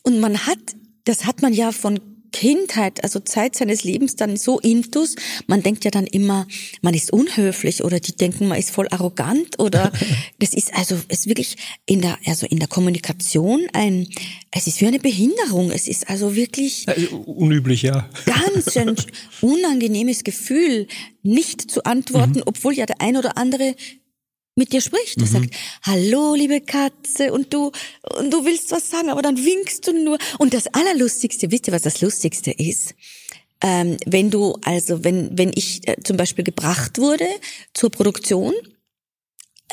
[0.04, 0.60] und man hat,
[1.06, 2.00] das hat man ja von
[2.32, 5.16] Kindheit, also Zeit seines Lebens dann so intus,
[5.48, 6.48] man denkt ja dann immer,
[6.82, 9.92] man ist unhöflich oder die denken, man ist voll arrogant oder
[10.40, 14.08] das ist also, es ist wirklich in der, also in der Kommunikation ein,
[14.52, 15.72] es ist wie eine Behinderung.
[15.72, 18.10] Es ist also wirklich Also, unüblich, ja.
[18.26, 18.96] ganz ein
[19.42, 20.88] unangenehmes Gefühl,
[21.24, 23.76] nicht zu antworten, obwohl ja der ein oder andere
[24.58, 25.20] mit dir spricht.
[25.22, 27.72] Er sagt, hallo, liebe Katze, und du,
[28.18, 30.18] und du willst was sagen, aber dann winkst du nur.
[30.40, 32.96] Und das Allerlustigste, wisst ihr, was das Lustigste ist?
[33.62, 37.28] Ähm, wenn du, also wenn, wenn ich äh, zum Beispiel gebracht wurde
[37.74, 38.54] zur Produktion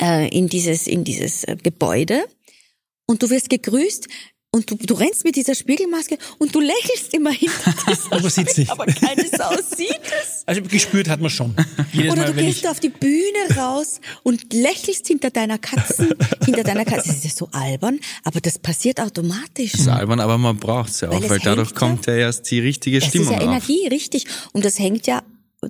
[0.01, 2.25] äh, in dieses, in dieses äh, Gebäude
[3.07, 4.09] und du wirst gegrüßt
[4.55, 7.75] und du, du rennst mit dieser Spiegelmaske und du lächelst immer hinter
[8.11, 8.71] Aber sieht's nicht.
[8.71, 9.91] aber keine Sau sieht
[10.23, 10.43] es.
[10.47, 11.55] Also gespürt hat man schon.
[11.93, 15.57] Jedes Oder Mal, du wenn gehst ich, auf die Bühne raus und lächelst hinter deiner
[15.59, 16.15] Katzen,
[16.45, 17.09] hinter deiner Katze.
[17.09, 19.73] Das ist so albern, aber das passiert automatisch.
[19.73, 22.51] Das ist albern, aber man braucht's ja auch, Weil weil, dadurch ja- kommt ja erst
[22.51, 23.45] die richtige Das Stimmung ist ja auf.
[23.45, 24.27] Energie, richtig.
[24.53, 25.23] Und das hängt ja,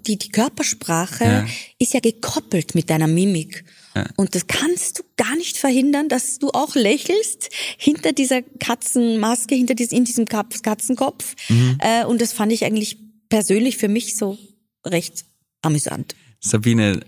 [0.06, 1.46] die, die Körpersprache Ja.
[1.78, 3.64] ist ja gekoppelt mit deiner Mimik.
[4.16, 9.74] Und das kannst du gar nicht verhindern, dass du auch lächelst hinter dieser Katzenmaske, hinter
[9.74, 11.34] diesem, in diesem Katzenkopf.
[11.48, 11.78] Mhm.
[11.80, 14.38] Äh, und das fand ich eigentlich persönlich für mich so
[14.84, 15.24] recht
[15.62, 16.14] amüsant.
[16.40, 17.00] Sabine,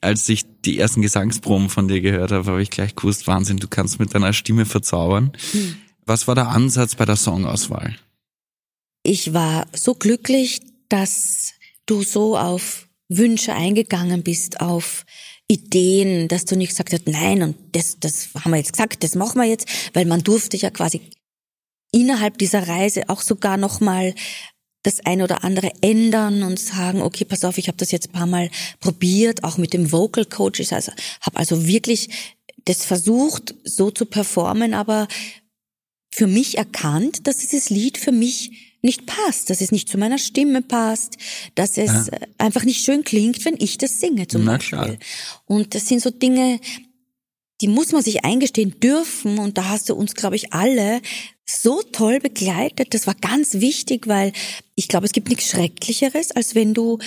[0.00, 3.68] als ich die ersten Gesangsproben von dir gehört habe, habe ich gleich gewusst, Wahnsinn, du
[3.68, 5.32] kannst mit deiner Stimme verzaubern.
[5.52, 5.76] Hm.
[6.06, 7.96] Was war der Ansatz bei der Songauswahl?
[9.02, 11.52] ich war so glücklich, dass
[11.86, 15.04] du so auf Wünsche eingegangen bist, auf
[15.50, 19.16] Ideen, dass du nicht gesagt hast, nein, und das, das haben wir jetzt gesagt, das
[19.16, 21.00] machen wir jetzt, weil man durfte ja quasi
[21.90, 24.14] innerhalb dieser Reise auch sogar nochmal
[24.84, 28.12] das ein oder andere ändern und sagen, okay, pass auf, ich habe das jetzt ein
[28.12, 30.60] paar Mal probiert, auch mit dem Vocal Coach.
[30.60, 32.10] Ich also, habe also wirklich
[32.64, 35.08] das versucht, so zu performen, aber
[36.12, 40.18] für mich erkannt, dass dieses Lied für mich nicht passt, dass es nicht zu meiner
[40.18, 41.16] Stimme passt,
[41.54, 42.06] dass es Ja.
[42.12, 44.78] äh, einfach nicht schön klingt, wenn ich das singe zum Na Beispiel.
[44.78, 44.96] klar.
[45.46, 46.60] Und das sind so Dinge,
[47.60, 49.38] die muss man sich eingestehen dürfen.
[49.38, 51.02] Und da hast du uns, glaube ich, alle
[51.44, 52.94] so toll begleitet.
[52.94, 54.32] Das war ganz wichtig, weil
[54.76, 56.98] ich glaube, es gibt nichts Schrecklicheres, als wenn du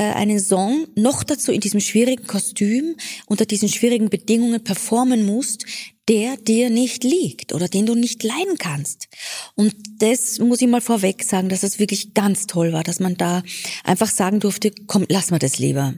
[0.00, 5.64] einen Song noch dazu in diesem schwierigen Kostüm unter diesen schwierigen Bedingungen performen musst,
[6.08, 9.08] der dir nicht liegt oder den du nicht leiden kannst.
[9.54, 13.16] Und das muss ich mal vorweg sagen, dass das wirklich ganz toll war, dass man
[13.16, 13.42] da
[13.84, 15.94] einfach sagen durfte, komm, lass mal das lieber.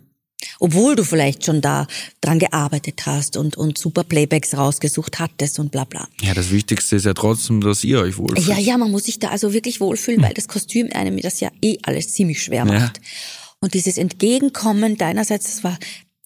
[0.61, 1.87] Obwohl du vielleicht schon da
[2.21, 6.07] dran gearbeitet hast und, und super Playbacks rausgesucht hattest und bla bla.
[6.21, 8.47] Ja, das Wichtigste ist ja trotzdem, dass ihr euch wohlfühlt.
[8.47, 11.51] Ja, ja, man muss sich da also wirklich wohlfühlen, weil das Kostüm einem das ja
[11.63, 12.99] eh alles ziemlich schwer macht.
[12.99, 13.03] Ja.
[13.66, 15.76] Und dieses Entgegenkommen deinerseits, das war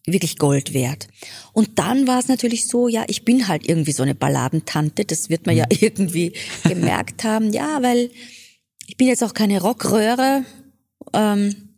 [0.05, 1.09] wirklich Gold wert.
[1.55, 5.31] Und dann war es natürlich so, ja, ich bin halt irgendwie so eine Balladentante, das
[5.31, 5.79] wird man ja mhm.
[5.81, 8.11] irgendwie gemerkt haben, ja, weil
[8.87, 10.45] ich bin jetzt auch keine Rockröhre,
[11.15, 11.71] ähm,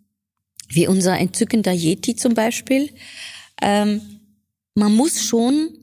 [0.68, 2.90] wie unser entzückender Yeti zum Beispiel.
[3.62, 4.00] Ähm,
[4.74, 5.78] man muss schon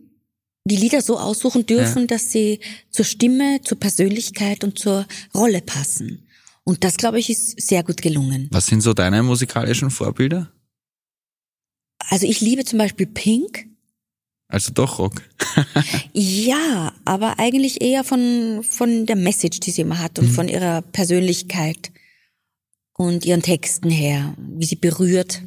[0.65, 2.07] die Lieder so aussuchen dürfen, ja.
[2.07, 2.59] dass sie
[2.91, 6.27] zur Stimme, zur Persönlichkeit und zur Rolle passen.
[6.69, 8.47] Und das, glaube ich, ist sehr gut gelungen.
[8.51, 10.51] Was sind so deine musikalischen Vorbilder?
[12.11, 13.65] Also ich liebe zum Beispiel Pink.
[14.47, 15.23] Also doch Rock.
[16.13, 20.31] ja, aber eigentlich eher von, von der Message, die sie immer hat und mhm.
[20.31, 21.91] von ihrer Persönlichkeit
[22.93, 25.41] und ihren Texten her, wie sie berührt.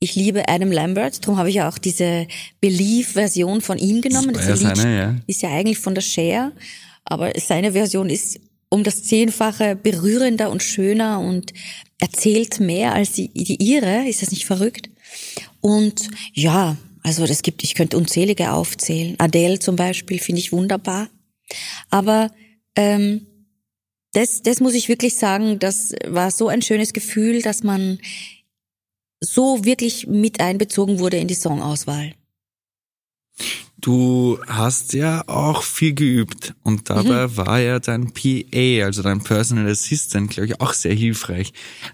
[0.00, 2.26] Ich liebe Adam Lambert, darum habe ich ja auch diese
[2.62, 4.32] Believe-Version von ihm genommen.
[4.32, 5.16] Das, das ja seine, ja.
[5.26, 6.52] ist ja eigentlich von der Cher,
[7.04, 11.52] aber seine Version ist um das Zehnfache berührender und schöner und
[11.98, 14.08] erzählt mehr als die, die ihre.
[14.08, 14.90] Ist das nicht verrückt?
[15.60, 19.14] Und ja, also das gibt, ich könnte unzählige aufzählen.
[19.18, 21.08] Adele zum Beispiel finde ich wunderbar.
[21.90, 22.30] Aber
[22.76, 23.26] ähm,
[24.12, 27.98] das, das muss ich wirklich sagen, das war so ein schönes Gefühl, dass man
[29.20, 32.14] so wirklich mit einbezogen wurde in die Songauswahl.
[33.80, 37.36] Du hast ja auch viel geübt und dabei mhm.
[37.36, 41.52] war ja dein PA, also dein Personal Assistant, glaube ich, auch sehr hilfreich.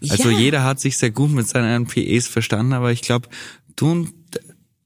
[0.09, 0.38] Also ja.
[0.38, 3.29] jeder hat sich sehr gut mit seinen PAs verstanden, aber ich glaube,
[3.77, 4.14] du und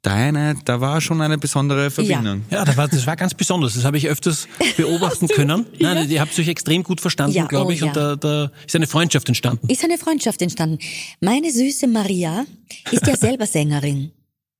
[0.02, 2.44] deine, da war schon eine besondere Verbindung.
[2.50, 3.74] Ja, ja das, war, das war ganz besonders.
[3.74, 5.66] Das habe ich öfters beobachten können.
[5.78, 6.04] Nein, ja.
[6.04, 8.86] ihr habt euch extrem gut verstanden, ja, glaube oh, ich, und da, da ist eine
[8.86, 9.68] Freundschaft entstanden.
[9.68, 10.78] Ist eine Freundschaft entstanden.
[11.20, 12.44] Meine süße Maria
[12.90, 14.12] ist ja selber Sängerin.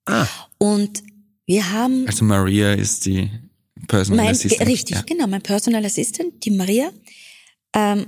[0.07, 0.27] Ah.
[0.59, 1.03] Und
[1.49, 2.07] wir haben.
[2.07, 3.31] Also Maria ist die
[3.89, 4.69] Personal mein, Assistant.
[4.69, 5.03] Richtig, ja.
[5.03, 6.91] genau, mein Personal Assistant, die Maria.
[7.75, 8.07] Ähm,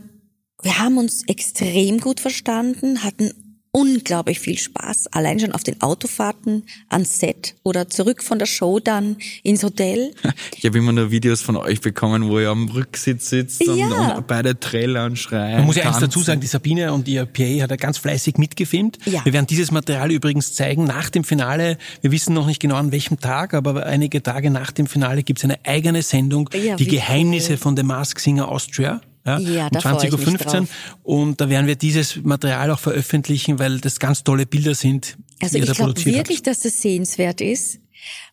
[0.63, 6.65] wir haben uns extrem gut verstanden, hatten unglaublich viel Spaß, allein schon auf den Autofahrten
[6.89, 10.13] ans Set oder zurück von der Show dann ins Hotel.
[10.57, 13.87] Ich habe immer nur Videos von euch bekommen, wo ihr am Rücksitz sitzt ja.
[13.87, 15.59] und, und beide trällern, schreien.
[15.59, 18.37] Man muss ja eins dazu sagen, die Sabine und ihr PA hat ja ganz fleißig
[18.37, 18.99] mitgefilmt.
[19.07, 19.25] Ja.
[19.25, 21.79] Wir werden dieses Material übrigens zeigen nach dem Finale.
[22.03, 25.39] Wir wissen noch nicht genau an welchem Tag, aber einige Tage nach dem Finale gibt
[25.39, 27.59] es eine eigene Sendung, ja, die Geheimnisse cool.
[27.59, 30.69] von The Mask Singer Austria ja, ja um 20.15 Uhr.
[31.03, 35.17] Und da werden wir dieses Material auch veröffentlichen, weil das ganz tolle Bilder sind.
[35.41, 36.47] Also ich glaube wirklich, hat.
[36.47, 37.81] dass das sehenswert ist,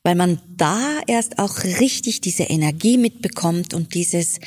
[0.04, 4.39] weil man da erst auch richtig diese Energie mitbekommt und dieses,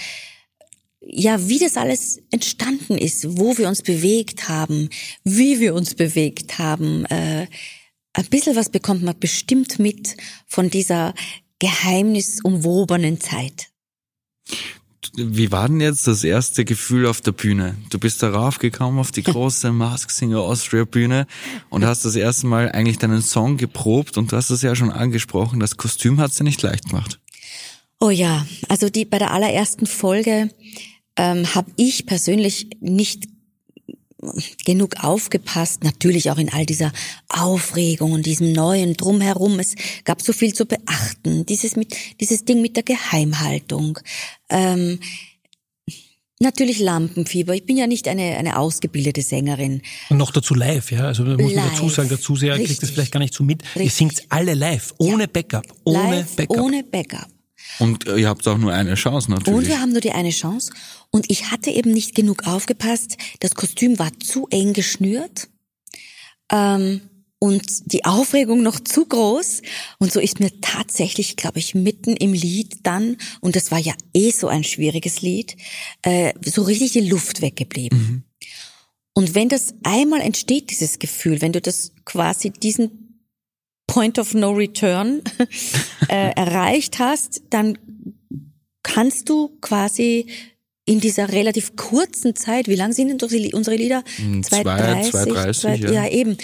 [1.00, 4.88] ja, wie das alles entstanden ist, wo wir uns bewegt haben,
[5.24, 7.04] wie wir uns bewegt haben.
[7.06, 7.46] Äh,
[8.12, 11.14] ein bisschen was bekommt man bestimmt mit von dieser
[11.58, 13.68] geheimnisumwobenen Zeit.
[15.16, 17.76] Wie war denn jetzt das erste Gefühl auf der Bühne?
[17.88, 21.26] Du bist darauf gekommen auf die große Mask Singer Austria Bühne
[21.70, 24.90] und hast das erste Mal eigentlich deinen Song geprobt und du hast es ja schon
[24.90, 27.18] angesprochen, das Kostüm hat sie nicht leicht gemacht.
[27.98, 30.50] Oh ja, also die bei der allerersten Folge
[31.16, 33.24] ähm, habe ich persönlich nicht
[34.64, 36.92] genug aufgepasst, natürlich auch in all dieser
[37.28, 39.58] Aufregung und diesem neuen Drumherum.
[39.58, 41.46] Es gab so viel zu beachten.
[41.46, 43.98] Dieses mit, dieses Ding mit der Geheimhaltung.
[44.48, 45.00] Ähm,
[46.42, 47.54] Natürlich Lampenfieber.
[47.54, 49.82] Ich bin ja nicht eine, eine ausgebildete Sängerin.
[50.08, 51.04] Und noch dazu live, ja.
[51.04, 51.64] Also da muss live.
[51.64, 53.62] man dazu sagen, der Zuseher kriegt das vielleicht gar nicht so mit.
[53.62, 53.84] Richtig.
[53.84, 55.30] Ihr singt alle live, ohne ja.
[55.30, 55.66] Backup.
[55.84, 56.56] Ohne live, Backup.
[56.56, 57.28] Ohne Backup.
[57.78, 59.58] Und ihr habt auch nur eine Chance natürlich.
[59.58, 60.72] Und wir haben nur die eine Chance.
[61.10, 63.16] Und ich hatte eben nicht genug aufgepasst.
[63.40, 65.48] Das Kostüm war zu eng geschnürt.
[66.50, 67.02] Ähm,
[67.38, 69.62] und die Aufregung noch zu groß.
[69.98, 73.94] Und so ist mir tatsächlich, glaube ich, mitten im Lied dann, und das war ja
[74.12, 75.56] eh so ein schwieriges Lied,
[76.02, 77.98] äh, so richtig die Luft weggeblieben.
[77.98, 78.22] Mhm.
[79.14, 83.09] Und wenn das einmal entsteht, dieses Gefühl, wenn du das quasi diesen
[83.90, 85.22] Point of No Return
[86.08, 87.76] äh, erreicht hast, dann
[88.82, 90.26] kannst du quasi
[90.84, 94.02] in dieser relativ kurzen Zeit, wie lang sind denn unsere Lieder?
[94.18, 95.10] 2,30?
[95.10, 95.92] 2,30, ja.
[95.92, 96.36] ja eben.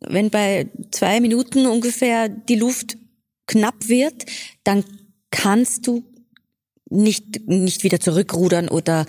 [0.00, 2.96] Wenn bei zwei Minuten ungefähr die Luft
[3.46, 4.24] knapp wird,
[4.64, 4.84] dann
[5.30, 6.02] kannst du
[6.90, 9.06] nicht, nicht wieder zurückrudern oder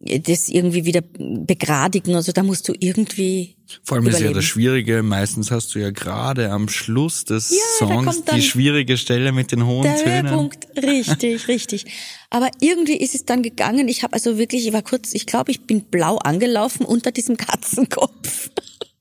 [0.00, 2.14] das irgendwie wieder begradigen.
[2.14, 3.56] Also da musst du irgendwie.
[3.84, 4.24] Vor allem überleben.
[4.24, 8.42] ist ja das Schwierige, meistens hast du ja gerade am Schluss des ja, Songs die
[8.42, 10.28] schwierige Stelle mit den hohen der Tönen.
[10.28, 11.84] Höhepunkt, richtig, richtig.
[12.30, 13.88] Aber irgendwie ist es dann gegangen.
[13.88, 17.36] Ich habe also wirklich, ich war kurz, ich glaube, ich bin blau angelaufen unter diesem
[17.36, 18.50] Katzenkopf.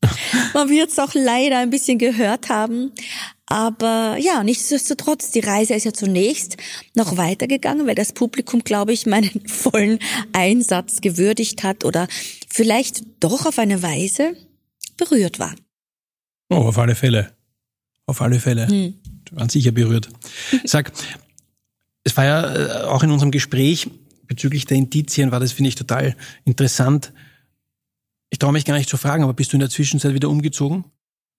[0.53, 2.91] Man wird es auch leider ein bisschen gehört haben.
[3.51, 6.57] Aber ja, nichtsdestotrotz, die Reise ist ja zunächst
[6.93, 9.97] noch weitergegangen, weil das Publikum, glaube ich, meinen vollen
[10.33, 12.07] Einsatz gewürdigt hat oder
[12.47, 14.35] vielleicht doch auf eine Weise
[14.97, 15.55] berührt war.
[16.49, 17.33] Oh, auf alle Fälle.
[18.05, 18.67] Auf alle Fälle.
[18.67, 18.93] Hm.
[19.31, 20.09] Waren sicher berührt.
[20.63, 20.91] Sag,
[22.03, 23.89] es war ja äh, auch in unserem Gespräch
[24.27, 27.13] bezüglich der Indizien, war das, finde ich, total interessant.
[28.29, 30.85] Ich traue mich gar nicht zu fragen, aber bist du in der Zwischenzeit wieder umgezogen?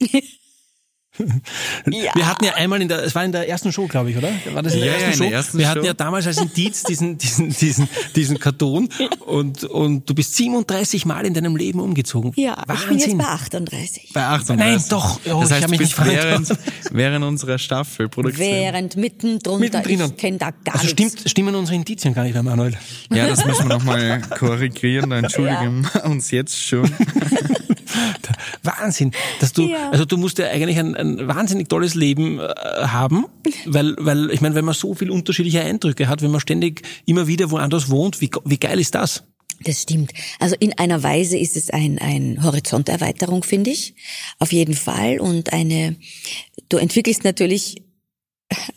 [1.86, 2.12] Ja.
[2.14, 4.30] Wir hatten ja einmal in der, es war in der ersten Show, glaube ich, oder?
[4.52, 5.24] War das in der ja, ersten ja, in Show?
[5.24, 5.70] Der ersten Wir Show.
[5.70, 8.88] hatten ja damals als Indiz diesen, diesen, diesen, diesen Karton
[9.26, 12.32] und, und du bist 37 Mal in deinem Leben umgezogen.
[12.36, 12.76] Ja, Wahnsinn.
[12.82, 14.10] ich bin jetzt bei 38.
[14.12, 14.56] Bei 38.
[14.56, 15.20] Nein, doch.
[15.26, 16.48] Oh, das ich heißt, hab mich bis nicht während,
[16.90, 18.46] während unserer Staffelproduktion.
[18.46, 20.00] Während mittendrin drunter, Mittendrin.
[20.00, 22.76] ich kenne da gar Also stimmt, stimmen unsere Indizien gar nicht mehr, Manuel.
[23.12, 25.12] Ja, das müssen wir nochmal korrigieren.
[25.12, 26.90] Entschuldigen wir uns jetzt schon.
[28.62, 29.90] Wahnsinn, dass du, Ja.
[29.90, 33.26] also du musst ja eigentlich ein, ein wahnsinnig tolles Leben äh, haben,
[33.66, 37.26] weil, weil ich meine, wenn man so viel unterschiedliche Eindrücke hat, wenn man ständig immer
[37.26, 39.24] wieder woanders wohnt, wie, wie geil ist das?
[39.62, 40.12] Das stimmt.
[40.38, 43.94] Also in einer Weise ist es ein, ein Horizonterweiterung, finde ich.
[44.38, 45.20] Auf jeden Fall.
[45.20, 45.96] Und eine,
[46.70, 47.82] du entwickelst natürlich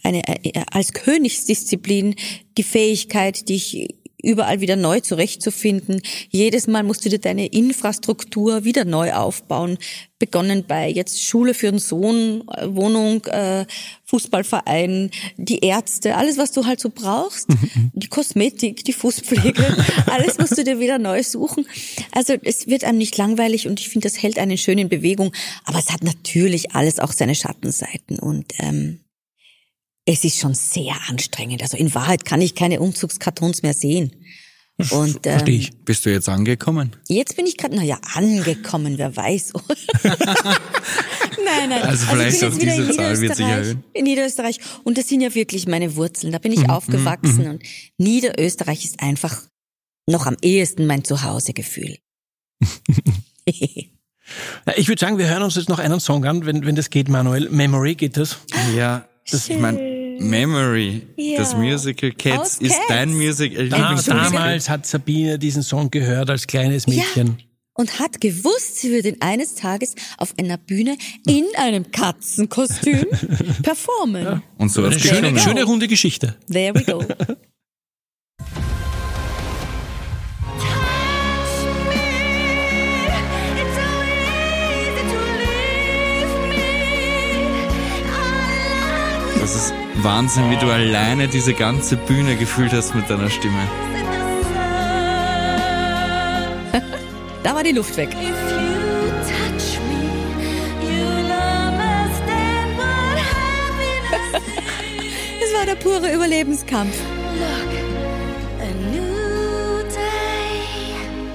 [0.03, 2.15] eine, äh, als Königsdisziplin
[2.57, 3.87] die Fähigkeit, dich
[4.23, 6.01] überall wieder neu zurechtzufinden.
[6.29, 9.77] Jedes Mal musst du dir deine Infrastruktur wieder neu aufbauen.
[10.17, 13.65] Begonnen bei jetzt Schule für den Sohn, äh, Wohnung, äh,
[14.05, 17.47] Fußballverein, die Ärzte, alles, was du halt so brauchst.
[17.93, 19.65] Die Kosmetik, die Fußpflege,
[20.07, 21.67] alles musst du dir wieder neu suchen.
[22.11, 25.33] Also es wird einem nicht langweilig und ich finde, das hält einen schön in Bewegung.
[25.65, 28.99] Aber es hat natürlich alles auch seine Schattenseiten und ähm,
[30.05, 31.61] es ist schon sehr anstrengend.
[31.61, 34.11] Also in Wahrheit kann ich keine Umzugskartons mehr sehen.
[34.89, 35.71] Und Verstehe ähm, ich.
[35.85, 36.95] Bist du jetzt angekommen?
[37.07, 39.53] jetzt bin ich gerade, naja, angekommen, wer weiß.
[40.03, 41.83] nein, nein.
[41.83, 43.67] Also vielleicht ich bin jetzt wieder diese in Zahl wird sich Niederösterreich.
[43.67, 43.83] erhöhen.
[43.93, 44.59] In Niederösterreich.
[44.83, 46.31] Und das sind ja wirklich meine Wurzeln.
[46.33, 47.47] Da bin Mhm, ich aufgewachsen.
[47.47, 47.63] Und
[47.97, 49.43] Niederösterreich ist einfach
[50.09, 51.97] noch am ehesten mein Zuhausegefühl.
[54.77, 57.09] Ich würde sagen, wir hören uns jetzt noch einen Song an, wenn, wenn das geht,
[57.09, 57.49] Manuel.
[57.49, 58.37] Memory geht das?
[58.73, 59.77] Ja, das, ich mein,
[60.23, 61.37] Memory, Ja.
[61.39, 62.87] das Musical Cats, Aus ist Cats.
[62.89, 67.37] dein Music, äh, Da, damals hat Sabine diesen Song gehört als kleines Mädchen.
[67.75, 70.95] und hat gewusst, sie würde ihn eines Tages auf einer Bühne
[71.27, 73.05] in einem Katzenkostüm
[73.63, 74.43] performen.
[74.57, 76.35] Und so Eine schöne, schöne runde Geschichte.
[76.51, 77.03] There we go.
[89.39, 93.59] Das ist Wahnsinn, wie du alleine diese ganze Bühne gefühlt hast mit deiner Stimme.
[97.43, 98.09] Da war die Luft weg.
[105.45, 106.95] Es war der pure Überlebenskampf.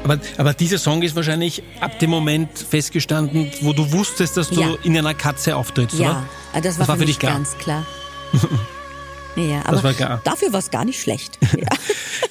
[0.05, 4.61] Aber, aber dieser Song ist wahrscheinlich ab dem Moment festgestanden, wo du wusstest, dass du
[4.63, 4.69] Ja.
[4.83, 6.23] in einer Katze auftrittst, Ja, oder?
[6.55, 7.33] ah, das war, Das war für für mich dich klar.
[7.35, 7.85] ganz klar.
[9.37, 10.21] ja, aber war klar.
[10.25, 11.39] dafür war es gar nicht schlecht.
[11.59, 11.67] Ja.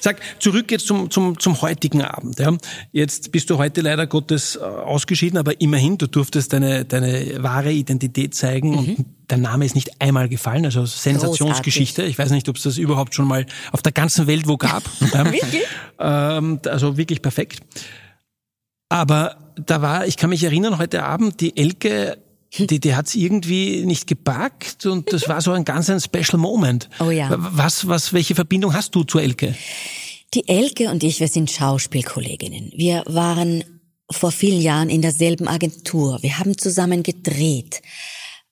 [0.00, 2.38] Sag, zurück jetzt zum, zum, zum heutigen Abend.
[2.38, 2.56] Ja.
[2.92, 7.72] Jetzt bist du heute leider Gottes äh, ausgeschieden, aber immerhin, du durftest deine, deine wahre
[7.72, 8.78] Identität zeigen Mhm.
[8.78, 12.04] und dein Name ist nicht einmal gefallen, also Sensationsgeschichte.
[12.04, 14.84] Ich weiß nicht, ob es das überhaupt schon mal auf der ganzen Welt wo gab.
[15.00, 15.64] Wirklich?
[15.98, 17.60] Ähm, also wirklich perfekt.
[18.88, 22.18] Aber da war, ich kann mich erinnern, heute Abend, die Elke,
[22.56, 26.88] die, die hat's irgendwie nicht gepackt und das war so ein ganz ein Special Moment.
[27.00, 27.28] Oh ja.
[27.36, 29.54] Was, was, welche Verbindung hast du zur Elke?
[30.34, 32.72] Die Elke und ich, wir sind Schauspielkolleginnen.
[32.74, 33.64] Wir waren
[34.10, 36.18] vor vielen Jahren in derselben Agentur.
[36.22, 37.82] Wir haben zusammen gedreht.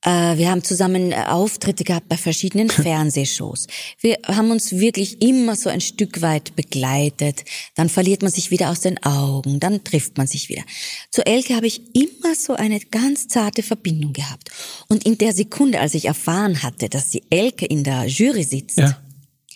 [0.03, 3.67] Äh, Wir haben zusammen äh, Auftritte gehabt bei verschiedenen Fernsehshows.
[4.01, 7.45] Wir haben uns wirklich immer so ein Stück weit begleitet.
[7.75, 10.63] Dann verliert man sich wieder aus den Augen, dann trifft man sich wieder.
[11.11, 14.51] Zu Elke habe ich immer so eine ganz zarte Verbindung gehabt.
[14.89, 18.79] Und in der Sekunde, als ich erfahren hatte, dass die Elke in der Jury sitzt,
[18.79, 19.01] Ja.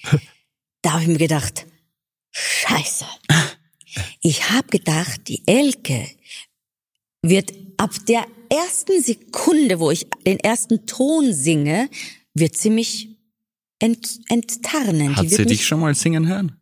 [0.83, 1.66] da habe ich mir gedacht,
[2.33, 3.05] scheiße.
[4.22, 6.07] Ich habe gedacht, die Elke
[7.22, 11.88] wird ab der ersten Sekunde, wo ich den ersten Ton singe,
[12.34, 13.08] wird sie mich
[13.78, 15.16] ent, enttarnen.
[15.16, 16.56] Hat sie dich schon mal singen hören?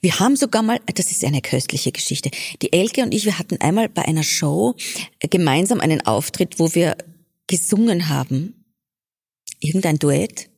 [0.00, 2.30] Wir haben sogar mal, das ist eine köstliche Geschichte.
[2.60, 4.74] Die Elke und ich, wir hatten einmal bei einer Show
[5.20, 6.96] äh, gemeinsam einen Auftritt, wo wir
[7.46, 8.64] gesungen haben.
[9.60, 10.50] Irgendein Duett.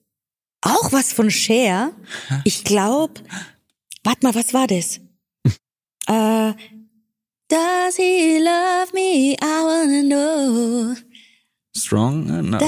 [0.62, 1.92] Auch was von Cher.
[2.44, 3.20] Ich glaube,
[4.02, 5.00] warte mal, was war das?
[6.08, 6.54] äh,
[7.54, 9.36] Does he love me?
[9.40, 10.96] I wanna know.
[11.72, 12.26] Strong?
[12.26, 12.58] Na, na.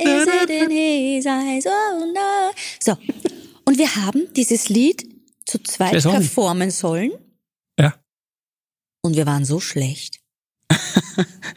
[0.00, 1.66] Is it in his eyes?
[1.68, 2.50] Oh no.
[2.80, 2.96] So.
[3.64, 5.06] Und wir haben dieses Lied
[5.46, 7.12] zu zweit performen sollen.
[7.78, 7.94] Ja.
[9.02, 10.18] Und wir waren so schlecht.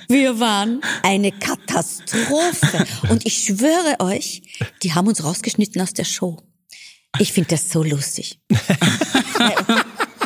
[0.08, 2.86] Wir waren eine Katastrophe.
[3.10, 4.44] Und ich schwöre euch,
[4.84, 6.38] die haben uns rausgeschnitten aus der Show.
[7.18, 8.40] Ich finde das so lustig.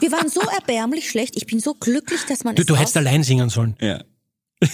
[0.01, 1.35] Wir waren so erbärmlich schlecht.
[1.35, 3.75] Ich bin so glücklich, dass man Du, es du hättest allein singen sollen.
[3.81, 4.03] Ja.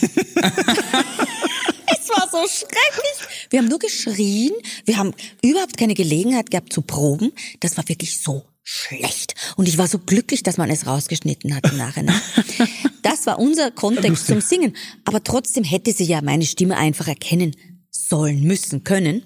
[1.94, 3.48] Es war so schrecklich.
[3.50, 4.54] Wir haben nur geschrien.
[4.86, 5.14] Wir haben
[5.44, 7.32] überhaupt keine Gelegenheit gehabt zu proben.
[7.60, 9.36] Das war wirklich so schlecht.
[9.56, 12.20] Und ich war so glücklich, dass man es rausgeschnitten hat im Nachhinein.
[13.04, 14.76] Das war unser Kontext zum Singen.
[15.06, 17.56] Aber trotzdem hätte sie ja meine Stimme einfach erkennen
[17.90, 19.24] sollen, müssen, können.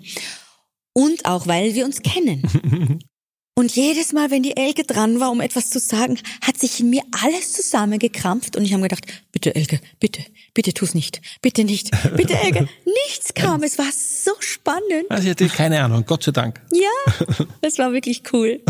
[0.93, 2.99] Und auch, weil wir uns kennen.
[3.57, 6.89] Und jedes Mal, wenn die Elke dran war, um etwas zu sagen, hat sich in
[6.89, 11.89] mir alles zusammengekrampft und ich habe gedacht, bitte Elke, bitte, bitte tu's nicht, bitte nicht,
[12.17, 12.67] bitte Elke.
[13.07, 15.09] Nichts kam, es war so spannend.
[15.09, 16.61] Also ich hatte keine Ahnung, Gott sei Dank.
[16.73, 18.61] Ja, es war wirklich cool.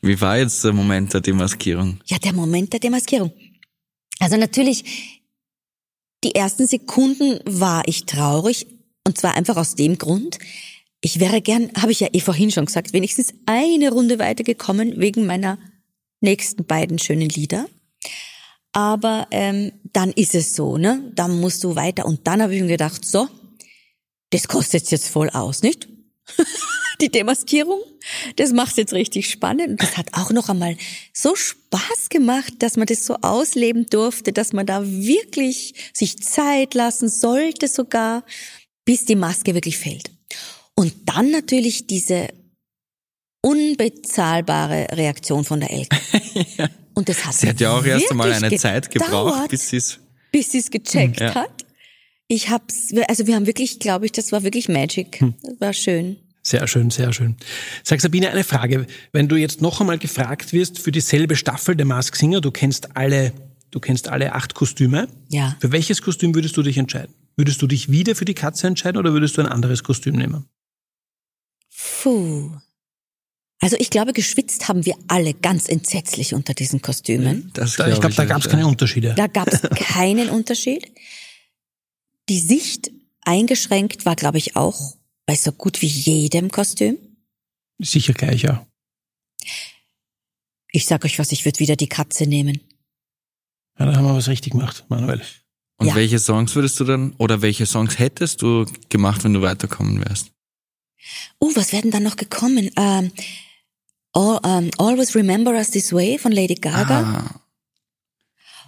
[0.00, 1.98] Wie war jetzt der Moment der Demaskierung?
[2.06, 3.32] Ja, der Moment der Demaskierung.
[4.20, 5.20] Also natürlich,
[6.22, 8.68] die ersten Sekunden war ich traurig
[9.04, 10.38] und zwar einfach aus dem Grund,
[11.00, 15.26] ich wäre gern, habe ich ja eh vorhin schon gesagt, wenigstens eine Runde weitergekommen wegen
[15.26, 15.58] meiner
[16.20, 17.66] nächsten beiden schönen Lieder.
[18.72, 21.10] Aber ähm, dann ist es so, ne?
[21.14, 22.04] Dann musst du weiter.
[22.04, 23.28] Und dann habe ich mir gedacht, so,
[24.30, 25.88] das kostet jetzt voll aus, nicht?
[27.00, 27.80] Die Demaskierung,
[28.36, 29.68] das macht jetzt richtig spannend.
[29.68, 30.76] Und das hat auch noch einmal
[31.12, 36.74] so Spaß gemacht, dass man das so ausleben durfte, dass man da wirklich sich Zeit
[36.74, 38.24] lassen sollte sogar,
[38.84, 40.10] bis die Maske wirklich fällt.
[40.78, 42.28] Und dann natürlich diese
[43.42, 45.98] unbezahlbare Reaktion von der Elke.
[46.94, 49.98] Und das hat Sie hat ja auch erst einmal eine Zeit gebraucht, bis sie es.
[50.30, 51.34] bis sie es gecheckt Ja.
[51.34, 51.50] hat.
[52.28, 55.20] Ich hab's, also wir haben wirklich, glaube ich, das war wirklich Magic.
[55.20, 55.34] Hm.
[55.42, 56.16] Das war schön.
[56.42, 57.36] Sehr schön, sehr schön.
[57.82, 58.86] Sag Sabine, eine Frage.
[59.12, 62.96] Wenn du jetzt noch einmal gefragt wirst für dieselbe Staffel der Mask Singer, du kennst
[62.96, 63.32] alle,
[63.72, 65.08] du kennst alle acht Kostüme.
[65.28, 65.56] Ja.
[65.60, 67.14] Für welches Kostüm würdest du dich entscheiden?
[67.36, 70.46] Würdest du dich wieder für die Katze entscheiden oder würdest du ein anderes Kostüm nehmen?
[71.78, 72.50] Puh.
[73.60, 77.50] Also ich glaube, geschwitzt haben wir alle ganz entsetzlich unter diesen Kostümen.
[77.54, 79.14] Das Da, ich glaube, da gab es keine Unterschiede.
[79.14, 80.92] Da gab es keinen Unterschied.
[82.28, 82.90] Die Sicht
[83.22, 86.98] eingeschränkt war, glaube ich, auch bei so gut wie jedem Kostüm.
[87.78, 88.66] Sicher gleich, ja.
[90.70, 92.60] Ich sag euch was, ich würde wieder die Katze nehmen.
[93.78, 95.22] Ja, da haben wir was richtig gemacht, Manuel.
[95.78, 95.94] Und Ja.
[95.94, 100.32] welche Songs würdest du dann, oder welche Songs hättest du gemacht, wenn du weiterkommen wärst?
[101.40, 102.70] Uh, was werden dann noch gekommen?
[102.76, 103.12] Ähm,
[104.12, 107.00] all, ähm, Always Remember Us This Way von Lady Gaga.
[107.00, 107.40] Ah,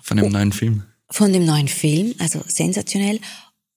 [0.03, 0.31] von dem Oh.
[0.31, 0.85] neuen Film.
[1.11, 3.21] Von dem neuen Film, also sensationell.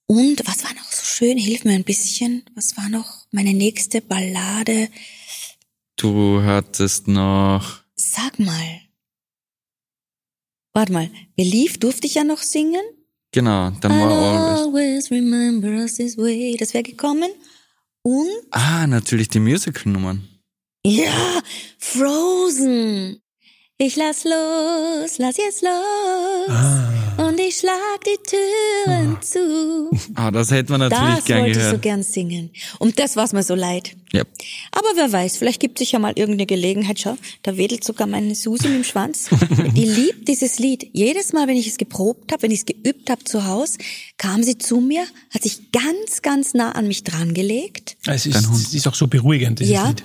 [0.06, 1.38] Und was war noch so schön?
[1.38, 2.44] Hilf mir ein bisschen.
[2.56, 4.90] Was war noch meine nächste Ballade?
[5.96, 8.82] Du hattest noch, Sag mal.
[10.74, 12.82] Warte mal, Believe durfte ich ja noch singen.
[13.32, 14.60] genau, dann war Always.
[14.66, 16.56] always remember us this way.
[16.60, 17.30] Das wäre gekommen.
[18.04, 20.28] Und Ah, natürlich die Musical-Nummern.
[20.86, 21.42] ja,
[21.80, 23.23] Frozen.
[23.80, 26.48] Ich lass los, lass jetzt los.
[26.50, 26.90] Ah.
[27.28, 29.90] Und ich schlag die Türen zu.
[30.16, 31.82] Ah, das hätte man natürlich Das gern wollte ich so gehört.
[31.82, 32.52] gern singen.
[32.80, 33.96] Und das war's mir so leid.
[34.12, 34.24] Ja.
[34.72, 37.00] Aber wer weiß, vielleicht gibt sich ja mal irgendeine Gelegenheit.
[37.00, 39.30] Schau, da wedelt sogar meine Susi mit dem Schwanz.
[39.76, 40.88] Die liebt dieses Lied.
[40.94, 43.78] Jedes Mal, wenn ich es geprobt habe, wenn ich es geübt habe zu Hause,
[44.18, 45.04] kam sie zu mir,
[45.34, 47.98] hat sich ganz, ganz nah an mich dran gelegt.
[48.06, 49.88] Es ist, es ist auch so beruhigend, dieses Ja.
[49.90, 50.04] Lied.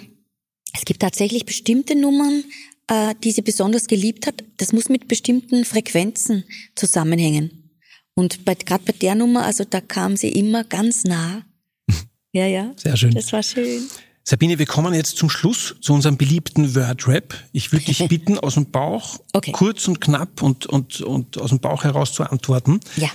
[0.74, 2.44] Es gibt tatsächlich bestimmte Nummern,
[2.88, 4.44] äh, die sie besonders geliebt hat.
[4.56, 7.70] Das muss mit bestimmten Frequenzen zusammenhängen.
[8.14, 11.44] Und gerade bei der Nummer, also da kam sie immer ganz nah.
[12.32, 12.72] Ja, ja.
[12.76, 13.12] Sehr schön.
[13.12, 13.88] Das war schön.
[14.22, 17.34] Sabine, wir kommen jetzt zum Schluss zu unserem beliebten Wordrap.
[17.52, 19.52] Ich würde dich bitten, aus dem Bauch Okay.
[19.52, 22.80] kurz und knapp und, und, und aus dem Bauch heraus zu antworten.
[22.96, 23.08] Ja.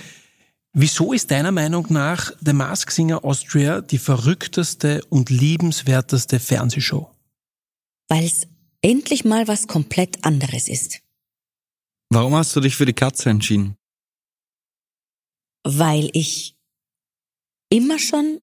[0.72, 7.08] Wieso ist deiner Meinung nach The Mask Singer Austria die verrückteste und liebenswerteste Fernsehshow?
[8.08, 8.48] Weil es
[8.84, 11.00] endlich mal was komplett anderes ist.
[12.10, 13.76] Warum hast du dich für die Katze entschieden?
[15.64, 16.54] Weil ich
[17.70, 18.40] immer schon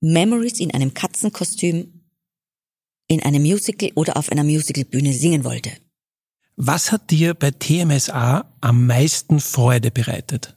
[0.00, 2.00] Memories in einem Katzenkostüm
[3.08, 5.72] in einem Musical oder auf einer Musicalbühne singen wollte.
[6.54, 10.56] Was hat dir bei TMSA am meisten Freude bereitet?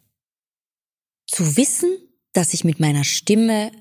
[1.25, 1.97] Zu wissen,
[2.33, 3.71] dass ich mit meiner Stimme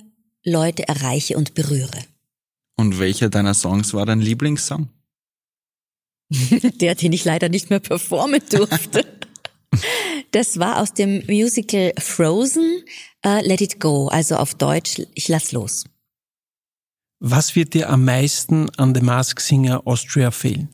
[0.43, 1.99] Leute erreiche und berühre.
[2.77, 4.89] Und welcher deiner Songs war dein Lieblingssong?
[6.81, 9.07] Der, den ich leider nicht mehr performen durfte.
[10.33, 12.85] Das war aus dem Musical Frozen,
[13.25, 15.85] uh, Let It Go, also auf Deutsch, ich lass los.
[17.21, 20.69] Was wird dir am meisten an The Mask Singer Austria fehlen?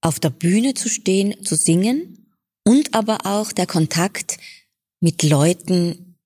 [0.00, 2.26] Auf der Bühne zu stehen, zu singen
[2.64, 4.38] und aber auch der Kontakt
[5.00, 6.16] mit Leuten,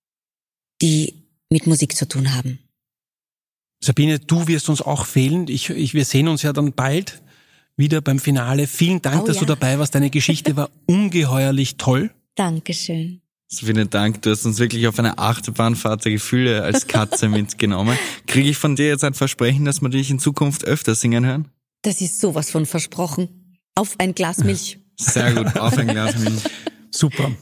[0.81, 1.15] die
[1.51, 2.59] mit Musik zu tun haben.
[3.83, 5.49] Sabine, du wirst uns auch fehlen.
[5.49, 7.21] Ich, ich, wir sehen uns ja dann bald
[7.79, 8.67] wieder beim Finale.
[8.67, 9.41] Vielen Dank, oh, dass ja.
[9.41, 9.95] du dabei warst.
[9.95, 12.11] Deine Geschichte war ungeheuerlich toll.
[12.35, 13.23] Dankeschön.
[13.49, 14.21] vielen Dank.
[14.23, 17.97] Du hast uns wirklich auf eine Achterbahnfahrt der Gefühle als Katze mitgenommen.
[18.27, 21.49] Kriege ich von dir jetzt ein Versprechen, dass wir dich in Zukunft öfter singen hören?
[21.83, 23.29] Das ist sowas von versprochen.
[23.75, 24.79] Auf ein Glas Milch.
[24.97, 26.43] Sehr gut, auf ein Glas Milch.
[26.91, 27.33] Super.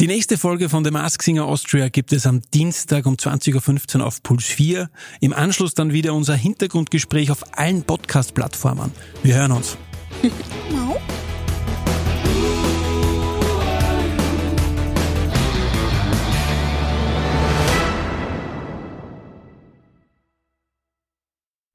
[0.00, 4.06] Die nächste Folge von The Mask Singer Austria gibt es am Dienstag um 20.15 Uhr
[4.06, 4.90] auf Puls 4.
[5.20, 8.92] Im Anschluss dann wieder unser Hintergrundgespräch auf allen Podcast-Plattformen.
[9.22, 9.76] Wir hören uns.